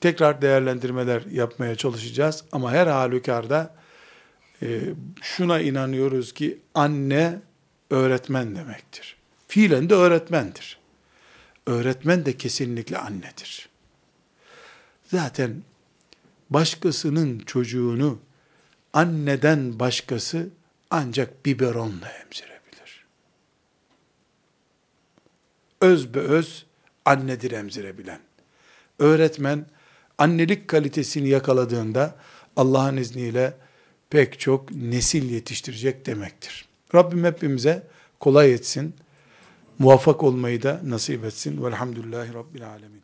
tekrar 0.01 0.43
değerlendirmeler 0.43 1.23
yapmaya 1.33 1.77
çalışacağız. 1.77 2.45
Ama 2.53 2.73
her 2.73 2.87
halükarda 2.87 3.75
e, 4.63 4.81
şuna 5.23 5.61
inanıyoruz 5.61 6.33
ki 6.33 6.59
anne 6.75 7.41
öğretmen 7.91 8.57
demektir. 8.57 9.17
Fiilen 9.49 9.91
de 9.91 9.95
öğretmendir. 9.95 10.79
Öğretmen 11.67 12.27
de 12.27 12.37
kesinlikle 12.37 12.99
annedir. 12.99 13.69
Zaten 15.05 15.63
başkasının 16.55 17.39
çocuğunu 17.39 18.19
anneden 18.93 19.79
başkası 19.79 20.49
ancak 20.91 21.47
biberonla 21.47 22.09
emzirebilir. 22.09 23.07
Öz 25.81 26.15
be 26.15 26.19
öz 26.19 26.67
annedir 27.05 27.51
emzirebilen. 27.51 28.21
Öğretmen 28.99 29.67
annelik 30.19 30.69
kalitesini 30.69 31.29
yakaladığında 31.29 32.17
Allah'ın 32.57 32.97
izniyle 32.97 33.55
pek 34.11 34.41
çok 34.41 34.71
nesil 34.71 35.31
yetiştirecek 35.31 36.07
demektir. 36.07 36.69
Rabbim 36.95 37.25
hepimize 37.25 37.87
kolay 38.21 38.53
etsin, 38.53 38.95
muvaffak 39.79 40.23
olmayı 40.23 40.63
da 40.63 40.81
nasip 40.85 41.25
etsin. 41.25 41.65
Velhamdülillahi 41.65 42.35
Rabbil 42.35 42.69
Alemin. 42.69 43.03